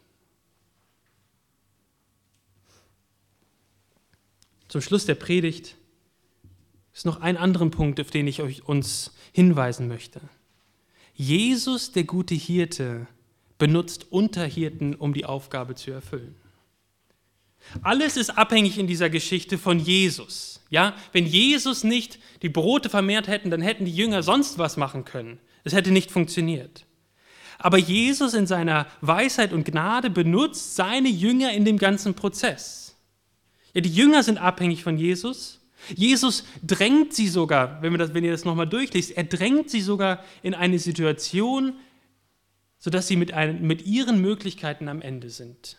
Zum 4.68 4.80
Schluss 4.80 5.06
der 5.06 5.14
Predigt 5.14 5.76
ist 6.94 7.06
noch 7.06 7.20
ein 7.20 7.36
anderer 7.36 7.68
Punkt, 7.68 8.00
auf 8.00 8.10
den 8.10 8.26
ich 8.26 8.40
euch 8.42 8.66
uns 8.66 9.12
hinweisen 9.32 9.86
möchte. 9.86 10.20
Jesus, 11.16 11.92
der 11.92 12.04
gute 12.04 12.34
Hirte, 12.34 13.06
benutzt 13.58 14.12
Unterhirten, 14.12 14.94
um 14.94 15.14
die 15.14 15.24
Aufgabe 15.24 15.74
zu 15.74 15.90
erfüllen. 15.90 16.36
Alles 17.82 18.16
ist 18.16 18.30
abhängig 18.30 18.78
in 18.78 18.86
dieser 18.86 19.10
Geschichte 19.10 19.58
von 19.58 19.78
Jesus. 19.78 20.60
Ja, 20.70 20.94
wenn 21.12 21.26
Jesus 21.26 21.84
nicht 21.84 22.18
die 22.42 22.48
Brote 22.48 22.88
vermehrt 22.88 23.28
hätten, 23.28 23.50
dann 23.50 23.62
hätten 23.62 23.86
die 23.86 23.94
Jünger 23.94 24.22
sonst 24.22 24.58
was 24.58 24.76
machen 24.76 25.04
können. 25.04 25.40
Es 25.64 25.72
hätte 25.72 25.90
nicht 25.90 26.10
funktioniert. 26.10 26.84
Aber 27.58 27.78
Jesus 27.78 28.34
in 28.34 28.46
seiner 28.46 28.86
Weisheit 29.00 29.52
und 29.52 29.64
Gnade 29.64 30.10
benutzt 30.10 30.76
seine 30.76 31.08
Jünger 31.08 31.52
in 31.52 31.64
dem 31.64 31.78
ganzen 31.78 32.14
Prozess. 32.14 32.96
Ja, 33.72 33.80
die 33.80 33.92
Jünger 33.92 34.22
sind 34.22 34.38
abhängig 34.38 34.82
von 34.82 34.98
Jesus, 34.98 35.60
Jesus 35.94 36.44
drängt 36.62 37.14
sie 37.14 37.28
sogar, 37.28 37.80
wenn, 37.82 37.92
wir 37.92 37.98
das, 37.98 38.14
wenn 38.14 38.24
ihr 38.24 38.32
das 38.32 38.44
nochmal 38.44 38.68
durchliest, 38.68 39.12
er 39.12 39.24
drängt 39.24 39.70
sie 39.70 39.80
sogar 39.80 40.24
in 40.42 40.54
eine 40.54 40.78
Situation, 40.78 41.74
sodass 42.78 43.08
sie 43.08 43.16
mit, 43.16 43.32
ein, 43.32 43.66
mit 43.66 43.86
ihren 43.86 44.20
Möglichkeiten 44.20 44.88
am 44.88 45.02
Ende 45.02 45.30
sind. 45.30 45.78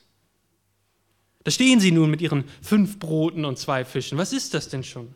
Da 1.44 1.52
stehen 1.52 1.80
sie 1.80 1.92
nun 1.92 2.10
mit 2.10 2.22
ihren 2.22 2.44
fünf 2.62 3.00
Broten 3.00 3.46
und 3.46 3.58
zwei 3.58 3.86
Fischen. 3.86 4.18
Was 4.18 4.34
ist 4.34 4.54
das 4.54 4.70
denn 4.70 4.84
schon? 4.84 5.16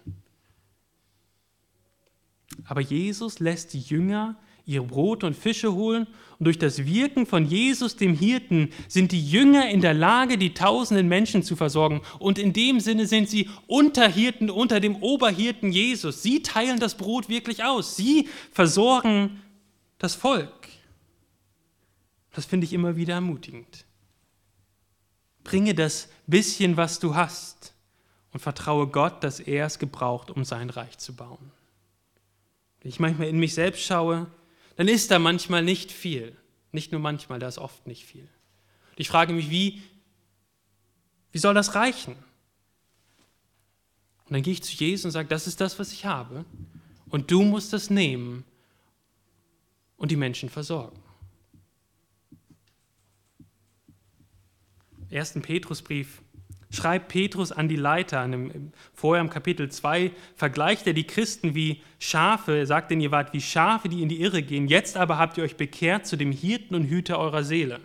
Aber 2.66 2.82
Jesus 2.82 3.40
lässt 3.40 3.74
die 3.74 3.80
Jünger 3.80 4.38
ihre 4.66 4.86
Brote 4.86 5.26
und 5.26 5.36
Fische 5.36 5.74
holen 5.74 6.08
und 6.42 6.46
durch 6.46 6.58
das 6.58 6.86
Wirken 6.86 7.28
von 7.28 7.46
Jesus, 7.46 7.98
dem 7.98 8.16
Hirten, 8.16 8.72
sind 8.88 9.12
die 9.12 9.24
Jünger 9.24 9.70
in 9.70 9.80
der 9.80 9.94
Lage, 9.94 10.40
die 10.40 10.56
tausenden 10.56 11.08
Menschen 11.08 11.44
zu 11.44 11.56
versorgen. 11.56 12.02
Und 12.18 12.40
in 12.40 12.52
dem 12.52 12.80
Sinne 12.80 13.06
sind 13.06 13.30
sie 13.30 13.48
Unterhirten 13.68 14.50
unter 14.50 14.80
dem 14.80 14.96
Oberhirten 14.96 15.72
Jesus. 15.72 16.24
Sie 16.24 16.42
teilen 16.42 16.80
das 16.80 16.96
Brot 16.96 17.30
wirklich 17.30 17.64
aus. 17.64 17.96
Sie 17.96 18.28
versorgen 18.52 19.40
das 20.00 20.16
Volk. 20.16 20.68
Das 22.34 22.46
finde 22.46 22.66
ich 22.66 22.74
immer 22.74 22.96
wieder 22.96 23.14
ermutigend. 23.14 23.86
Bringe 25.44 25.76
das 25.76 26.10
bisschen, 26.26 26.76
was 26.76 27.00
du 27.00 27.14
hast 27.14 27.76
und 28.34 28.40
vertraue 28.40 28.88
Gott, 28.88 29.24
dass 29.24 29.40
er 29.40 29.68
es 29.68 29.78
gebraucht, 29.78 30.32
um 30.32 30.44
sein 30.44 30.72
Reich 30.72 30.98
zu 30.98 31.16
bauen. 31.16 31.52
Wenn 32.82 32.90
ich 32.90 33.00
manchmal 33.00 33.28
in 33.28 33.38
mich 33.38 33.54
selbst 33.54 33.84
schaue, 33.84 34.26
dann 34.76 34.88
ist 34.88 35.12
da 35.12 35.20
manchmal 35.20 35.64
nicht 35.64 35.92
viel. 35.92 36.36
Nicht 36.72 36.92
nur 36.92 37.02
manchmal, 37.02 37.40
da 37.40 37.48
ist 37.48 37.58
oft 37.58 37.86
nicht 37.88 38.06
viel. 38.06 38.24
Und 38.92 39.00
ich 39.00 39.10
frage 39.10 39.34
mich, 39.34 39.50
wie, 39.50 39.82
wie 41.32 41.38
soll 41.38 41.54
das 41.54 41.76
reichen? 41.76 42.16
Und 44.26 44.36
dann 44.36 44.44
gehe 44.44 44.54
ich 44.54 44.64
zu 44.64 44.74
Jesus 44.74 45.06
und 45.06 45.12
sage, 45.12 45.28
das 45.28 45.48
ist 45.48 45.60
das, 45.60 45.78
was 45.80 45.92
ich 45.92 46.06
habe. 46.06 46.46
Und 47.10 47.30
du 47.32 47.44
musst 47.44 47.74
das 47.74 47.90
nehmen 47.90 48.46
und 49.98 50.12
die 50.12 50.16
Menschen 50.16 50.50
versorgen. 50.50 50.98
Im 55.10 55.10
ersten 55.10 55.42
Petrusbrief 55.42 56.22
schreibt 56.72 57.10
Petrus 57.10 57.52
an 57.52 57.68
die 57.68 57.76
Leiter. 57.76 58.28
vorher 58.94 59.22
im 59.22 59.30
Kapitel 59.30 59.70
2 59.70 60.12
vergleicht 60.36 60.88
er 60.88 60.94
die 60.94 61.06
Christen 61.06 61.54
wie 61.54 61.82
Schafe. 62.00 62.58
Er 62.58 62.66
sagt 62.66 62.92
denn, 62.92 63.02
ihr 63.02 63.12
wart 63.12 63.34
wie 63.34 63.42
Schafe, 63.42 63.90
die 63.90 64.02
in 64.02 64.10
die 64.10 64.22
Irre 64.22 64.42
gehen. 64.42 64.68
Jetzt 64.68 64.98
aber 64.98 65.18
habt 65.18 65.38
ihr 65.38 65.44
euch 65.44 65.58
bekehrt 65.58 66.08
zu 66.08 66.16
dem 66.16 66.32
Hirten 66.32 66.76
und 66.76 66.86
Hüter 66.86 67.20
eurer 67.20 67.44
Seele. 67.44 67.80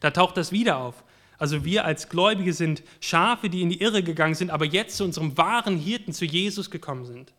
Da 0.00 0.10
taucht 0.10 0.36
das 0.36 0.52
wieder 0.52 0.78
auf. 0.78 1.04
Also 1.38 1.64
wir 1.64 1.84
als 1.84 2.08
Gläubige 2.08 2.52
sind 2.52 2.82
Schafe, 3.00 3.48
die 3.48 3.62
in 3.62 3.70
die 3.70 3.80
Irre 3.80 4.02
gegangen 4.02 4.34
sind, 4.34 4.50
aber 4.50 4.64
jetzt 4.64 4.96
zu 4.96 5.04
unserem 5.04 5.36
wahren 5.38 5.78
Hirten, 5.78 6.12
zu 6.12 6.24
Jesus 6.24 6.70
gekommen 6.70 7.04
sind. 7.04 7.32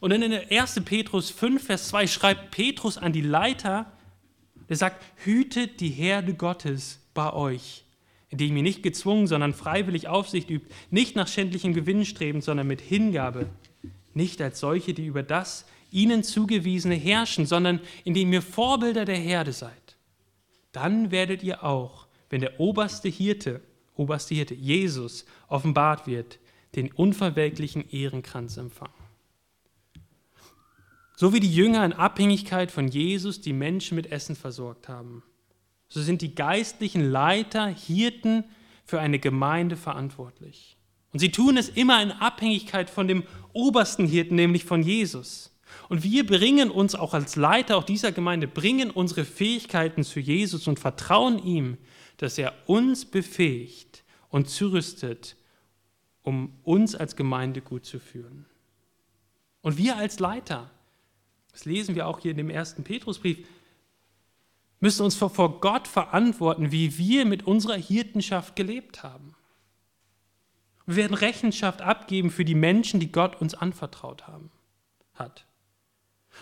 Und 0.00 0.10
in 0.12 0.30
der 0.30 0.50
1. 0.50 0.80
Petrus 0.84 1.30
5, 1.30 1.64
Vers 1.64 1.88
2 1.88 2.06
schreibt 2.06 2.50
Petrus 2.50 2.98
an 2.98 3.12
die 3.12 3.20
Leiter, 3.20 3.92
der 4.68 4.76
sagt, 4.76 5.04
hütet 5.24 5.80
die 5.80 5.90
Herde 5.90 6.34
Gottes 6.34 7.00
bei 7.12 7.32
euch 7.32 7.83
indem 8.34 8.56
ihr 8.56 8.64
nicht 8.64 8.82
gezwungen, 8.82 9.28
sondern 9.28 9.54
freiwillig 9.54 10.08
Aufsicht 10.08 10.50
übt, 10.50 10.66
nicht 10.90 11.14
nach 11.14 11.28
schändlichem 11.28 11.72
Gewinn 11.72 12.04
strebend, 12.04 12.42
sondern 12.42 12.66
mit 12.66 12.80
Hingabe, 12.80 13.46
nicht 14.12 14.42
als 14.42 14.58
solche, 14.58 14.92
die 14.92 15.06
über 15.06 15.22
das 15.22 15.66
ihnen 15.92 16.24
zugewiesene 16.24 16.96
herrschen, 16.96 17.46
sondern 17.46 17.78
indem 18.02 18.32
ihr 18.32 18.42
Vorbilder 18.42 19.04
der 19.04 19.18
Herde 19.18 19.52
seid. 19.52 19.96
Dann 20.72 21.12
werdet 21.12 21.44
ihr 21.44 21.62
auch, 21.62 22.08
wenn 22.28 22.40
der 22.40 22.58
oberste 22.58 23.08
Hirte, 23.08 23.60
oberste 23.94 24.34
Hirte, 24.34 24.56
Jesus, 24.56 25.26
offenbart 25.46 26.08
wird, 26.08 26.40
den 26.74 26.90
unverwelklichen 26.90 27.88
Ehrenkranz 27.88 28.56
empfangen. 28.56 28.92
So 31.14 31.32
wie 31.32 31.38
die 31.38 31.54
Jünger 31.54 31.84
in 31.84 31.92
Abhängigkeit 31.92 32.72
von 32.72 32.88
Jesus 32.88 33.40
die 33.40 33.52
Menschen 33.52 33.94
mit 33.94 34.10
Essen 34.10 34.34
versorgt 34.34 34.88
haben, 34.88 35.22
so 35.94 36.02
sind 36.02 36.22
die 36.22 36.34
geistlichen 36.34 37.08
Leiter, 37.08 37.68
Hirten 37.68 38.42
für 38.84 38.98
eine 38.98 39.20
Gemeinde 39.20 39.76
verantwortlich. 39.76 40.76
Und 41.12 41.20
sie 41.20 41.30
tun 41.30 41.56
es 41.56 41.68
immer 41.68 42.02
in 42.02 42.10
Abhängigkeit 42.10 42.90
von 42.90 43.06
dem 43.06 43.22
obersten 43.52 44.04
Hirten, 44.04 44.34
nämlich 44.34 44.64
von 44.64 44.82
Jesus. 44.82 45.56
Und 45.88 46.02
wir 46.02 46.26
bringen 46.26 46.72
uns 46.72 46.96
auch 46.96 47.14
als 47.14 47.36
Leiter 47.36 47.76
auch 47.76 47.84
dieser 47.84 48.10
Gemeinde, 48.10 48.48
bringen 48.48 48.90
unsere 48.90 49.24
Fähigkeiten 49.24 50.02
zu 50.02 50.18
Jesus 50.18 50.66
und 50.66 50.80
vertrauen 50.80 51.38
ihm, 51.38 51.78
dass 52.16 52.38
er 52.38 52.52
uns 52.66 53.04
befähigt 53.04 54.02
und 54.30 54.50
zurüstet, 54.50 55.36
um 56.24 56.54
uns 56.64 56.96
als 56.96 57.14
Gemeinde 57.14 57.60
gut 57.60 57.86
zu 57.86 58.00
führen. 58.00 58.46
Und 59.62 59.78
wir 59.78 59.96
als 59.96 60.18
Leiter, 60.18 60.72
das 61.52 61.66
lesen 61.66 61.94
wir 61.94 62.08
auch 62.08 62.18
hier 62.18 62.32
in 62.32 62.38
dem 62.38 62.50
ersten 62.50 62.82
Petrusbrief, 62.82 63.46
müssen 64.84 65.02
uns 65.02 65.14
vor 65.14 65.60
Gott 65.60 65.88
verantworten, 65.88 66.70
wie 66.70 66.98
wir 66.98 67.24
mit 67.24 67.46
unserer 67.46 67.76
Hirtenschaft 67.76 68.54
gelebt 68.54 69.02
haben. 69.02 69.34
Wir 70.84 70.96
werden 70.96 71.14
Rechenschaft 71.14 71.80
abgeben 71.80 72.30
für 72.30 72.44
die 72.44 72.54
Menschen, 72.54 73.00
die 73.00 73.10
Gott 73.10 73.40
uns 73.40 73.54
anvertraut 73.54 74.26
haben, 74.26 74.50
hat. 75.14 75.46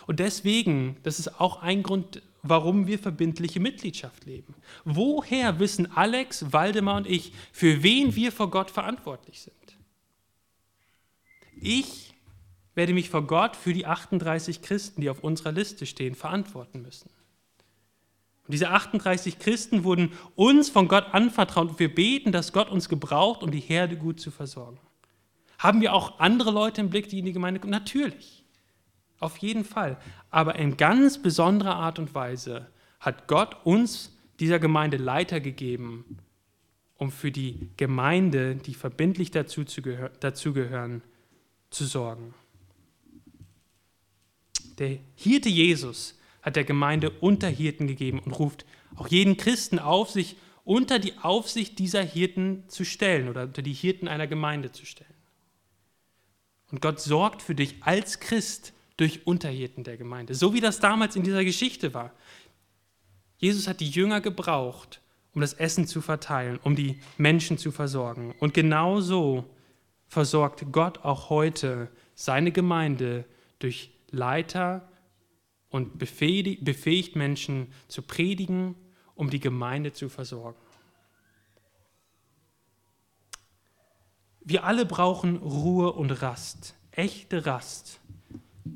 Und 0.08 0.18
deswegen, 0.18 0.96
das 1.04 1.20
ist 1.20 1.40
auch 1.40 1.62
ein 1.62 1.84
Grund, 1.84 2.20
warum 2.42 2.88
wir 2.88 2.98
verbindliche 2.98 3.60
Mitgliedschaft 3.60 4.24
leben. 4.24 4.56
Woher 4.84 5.60
wissen 5.60 5.92
Alex, 5.92 6.52
Waldemar 6.52 6.96
und 6.96 7.06
ich, 7.06 7.32
für 7.52 7.84
wen 7.84 8.16
wir 8.16 8.32
vor 8.32 8.50
Gott 8.50 8.72
verantwortlich 8.72 9.40
sind? 9.42 9.78
Ich 11.60 12.12
werde 12.74 12.92
mich 12.92 13.08
vor 13.08 13.24
Gott 13.24 13.54
für 13.54 13.72
die 13.72 13.86
38 13.86 14.62
Christen, 14.62 15.00
die 15.00 15.10
auf 15.10 15.22
unserer 15.22 15.52
Liste 15.52 15.86
stehen, 15.86 16.16
verantworten 16.16 16.82
müssen. 16.82 17.08
Und 18.46 18.52
diese 18.52 18.70
38 18.70 19.38
Christen 19.38 19.84
wurden 19.84 20.12
uns 20.34 20.68
von 20.68 20.88
Gott 20.88 21.06
anvertraut 21.12 21.70
und 21.70 21.78
wir 21.78 21.94
beten, 21.94 22.32
dass 22.32 22.52
Gott 22.52 22.70
uns 22.70 22.88
gebraucht, 22.88 23.42
um 23.42 23.50
die 23.50 23.60
Herde 23.60 23.96
gut 23.96 24.20
zu 24.20 24.30
versorgen. 24.30 24.78
Haben 25.58 25.80
wir 25.80 25.94
auch 25.94 26.18
andere 26.18 26.50
Leute 26.50 26.80
im 26.80 26.90
Blick, 26.90 27.08
die 27.08 27.20
in 27.20 27.24
die 27.24 27.32
Gemeinde 27.32 27.60
kommen? 27.60 27.70
Natürlich, 27.70 28.44
auf 29.20 29.36
jeden 29.36 29.64
Fall. 29.64 29.96
Aber 30.30 30.56
in 30.56 30.76
ganz 30.76 31.22
besonderer 31.22 31.76
Art 31.76 32.00
und 32.00 32.14
Weise 32.16 32.66
hat 32.98 33.28
Gott 33.28 33.56
uns 33.64 34.16
dieser 34.40 34.58
Gemeinde 34.58 34.96
Leiter 34.96 35.38
gegeben, 35.38 36.18
um 36.96 37.12
für 37.12 37.30
die 37.30 37.70
Gemeinde, 37.76 38.56
die 38.56 38.74
verbindlich 38.74 39.30
dazu, 39.30 39.62
dazugehören, 40.18 41.02
zu 41.70 41.84
sorgen. 41.84 42.34
Der 44.78 44.98
Hirte 45.14 45.48
Jesus 45.48 46.18
hat 46.42 46.56
der 46.56 46.64
Gemeinde 46.64 47.10
Unterhirten 47.10 47.86
gegeben 47.86 48.18
und 48.18 48.32
ruft 48.32 48.66
auch 48.96 49.08
jeden 49.08 49.36
Christen 49.36 49.78
auf, 49.78 50.10
sich 50.10 50.36
unter 50.64 50.98
die 50.98 51.14
Aufsicht 51.18 51.78
dieser 51.78 52.02
Hirten 52.02 52.64
zu 52.68 52.84
stellen 52.84 53.28
oder 53.28 53.44
unter 53.44 53.62
die 53.62 53.72
Hirten 53.72 54.08
einer 54.08 54.26
Gemeinde 54.26 54.70
zu 54.72 54.84
stellen. 54.84 55.10
Und 56.70 56.80
Gott 56.80 57.00
sorgt 57.00 57.42
für 57.42 57.54
dich 57.54 57.76
als 57.80 58.20
Christ 58.20 58.72
durch 58.96 59.26
Unterhirten 59.26 59.84
der 59.84 59.96
Gemeinde, 59.96 60.34
so 60.34 60.54
wie 60.54 60.60
das 60.60 60.80
damals 60.80 61.16
in 61.16 61.22
dieser 61.22 61.44
Geschichte 61.44 61.94
war. 61.94 62.12
Jesus 63.38 63.66
hat 63.66 63.80
die 63.80 63.90
Jünger 63.90 64.20
gebraucht, 64.20 65.00
um 65.34 65.40
das 65.40 65.54
Essen 65.54 65.86
zu 65.86 66.00
verteilen, 66.00 66.60
um 66.62 66.76
die 66.76 67.00
Menschen 67.18 67.58
zu 67.58 67.72
versorgen. 67.72 68.34
Und 68.38 68.54
genau 68.54 69.00
so 69.00 69.44
versorgt 70.06 70.64
Gott 70.72 70.98
auch 71.04 71.30
heute 71.30 71.88
seine 72.14 72.52
Gemeinde 72.52 73.24
durch 73.58 73.90
Leiter, 74.10 74.88
und 75.72 75.98
befähigt 75.98 77.16
Menschen 77.16 77.66
zu 77.88 78.02
predigen, 78.02 78.76
um 79.14 79.30
die 79.30 79.40
Gemeinde 79.40 79.92
zu 79.92 80.08
versorgen. 80.08 80.58
Wir 84.44 84.64
alle 84.64 84.84
brauchen 84.84 85.36
Ruhe 85.38 85.92
und 85.92 86.10
Rast, 86.20 86.74
echte 86.90 87.46
Rast, 87.46 88.00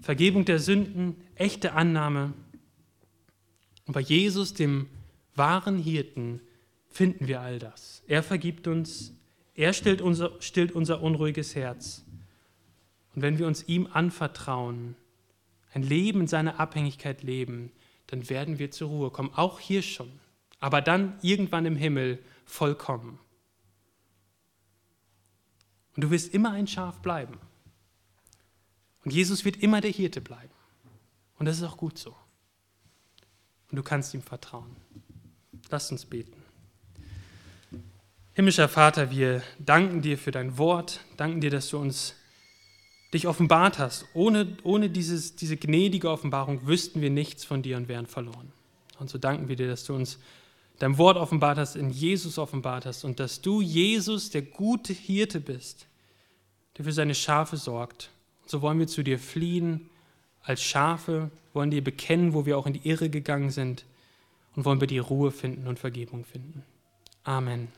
Vergebung 0.01 0.45
der 0.45 0.59
Sünden, 0.59 1.17
echte 1.35 1.73
Annahme. 1.73 2.33
Und 3.87 3.93
bei 3.93 4.01
Jesus, 4.01 4.55
dem 4.55 4.89
wahren 5.35 5.79
Hirten, 5.79 6.41
finden 6.89 7.27
wir 7.27 7.41
all 7.43 7.59
das. 7.59 8.03
Er 8.07 8.23
vergibt 8.23 8.69
uns, 8.69 9.13
er 9.55 9.75
stillt 9.75 10.01
unser, 10.01 10.41
stillt 10.41 10.73
unser 10.73 11.03
unruhiges 11.03 11.55
Herz. 11.55 12.05
Und 13.15 13.23
wenn 13.23 13.39
wir 13.39 13.47
uns 13.47 13.69
ihm 13.69 13.87
anvertrauen, 13.93 14.97
ein 15.73 15.83
Leben 15.83 16.23
in 16.23 16.27
seiner 16.27 16.61
Abhängigkeit 16.61 17.23
leben, 17.23 17.73
dann 18.07 18.29
werden 18.29 18.59
wir 18.59 18.71
zur 18.71 18.89
Ruhe 18.89 19.11
kommen, 19.11 19.33
auch 19.35 19.61
hier 19.61 19.83
schon, 19.83 20.11
aber 20.61 20.81
dann 20.81 21.19
irgendwann 21.23 21.67
im 21.67 21.77
Himmel 21.77 22.19
vollkommen. 22.45 23.19
Und 25.95 26.05
du 26.05 26.11
wirst 26.11 26.35
immer 26.35 26.53
ein 26.53 26.67
Schaf 26.67 27.01
bleiben. 27.01 27.39
Und 29.05 29.13
Jesus 29.13 29.45
wird 29.45 29.57
immer 29.57 29.81
der 29.81 29.91
Hirte 29.91 30.21
bleiben. 30.21 30.53
Und 31.39 31.47
das 31.47 31.59
ist 31.59 31.63
auch 31.63 31.77
gut 31.77 31.99
so. 31.99 32.15
Und 33.71 33.77
du 33.77 33.83
kannst 33.83 34.15
ihm 34.15 34.23
vertrauen. 34.23 34.77
Lass 35.71 35.91
uns 35.91 36.05
beten. 36.05 36.43
Himmlischer 38.35 38.69
Vater, 38.69 39.11
wir 39.11 39.43
danken 39.59 40.03
dir 40.03 40.19
für 40.19 40.31
dein 40.31 40.59
Wort, 40.59 41.01
danken 41.17 41.41
dir, 41.41 41.51
dass 41.51 41.71
du 41.71 41.79
uns 41.79 42.15
dich 43.15 43.27
offenbart 43.27 43.79
hast. 43.79 44.07
Ohne, 44.15 44.57
ohne 44.63 44.91
dieses, 44.91 45.37
diese 45.37 45.57
gnädige 45.57 46.11
Offenbarung 46.11 46.67
wüssten 46.67 47.01
wir 47.01 47.11
nichts 47.11 47.45
von 47.45 47.63
dir 47.63 47.77
und 47.77 47.89
wären 47.89 48.07
verloren. 48.07 48.53
Und 48.99 49.11
so 49.11 49.19
danken 49.19 49.49
wir 49.49 49.57
dir, 49.57 49.69
dass 49.69 49.85
du 49.85 49.95
uns 49.95 50.19
dein 50.79 50.99
Wort 50.99 51.17
offenbart 51.17 51.59
hast, 51.59 51.77
in 51.77 51.91
Jesus 51.91 52.39
offenbart 52.39 52.87
hast 52.87 53.05
und 53.05 53.21
dass 53.21 53.41
du, 53.41 53.61
Jesus, 53.61 54.31
der 54.31 54.43
gute 54.43 54.93
Hirte 54.93 55.41
bist, 55.41 55.87
der 56.77 56.85
für 56.85 56.93
seine 56.93 57.15
Schafe 57.15 57.57
sorgt. 57.57 58.11
Und 58.43 58.51
so 58.51 58.63
wollen 58.63 58.79
wir 58.79 58.87
zu 58.87 59.03
dir 59.03 59.19
fliehen 59.19 59.89
als 60.43 60.63
Schafe, 60.63 61.31
wollen 61.55 61.71
dir 61.71 61.83
bekennen, 61.83 62.35
wo 62.35 62.47
wir 62.47 62.59
auch 62.59 62.67
in 62.67 62.75
die 62.75 62.89
Irre 62.89 63.09
gegangen 63.09 63.51
sind 63.51 63.85
und 64.55 64.65
wollen 64.65 64.79
bei 64.79 64.87
dir 64.87 65.03
Ruhe 65.03 65.31
finden 65.31 65.67
und 65.67 65.79
Vergebung 65.79 66.25
finden. 66.25 66.63
Amen. 67.25 67.69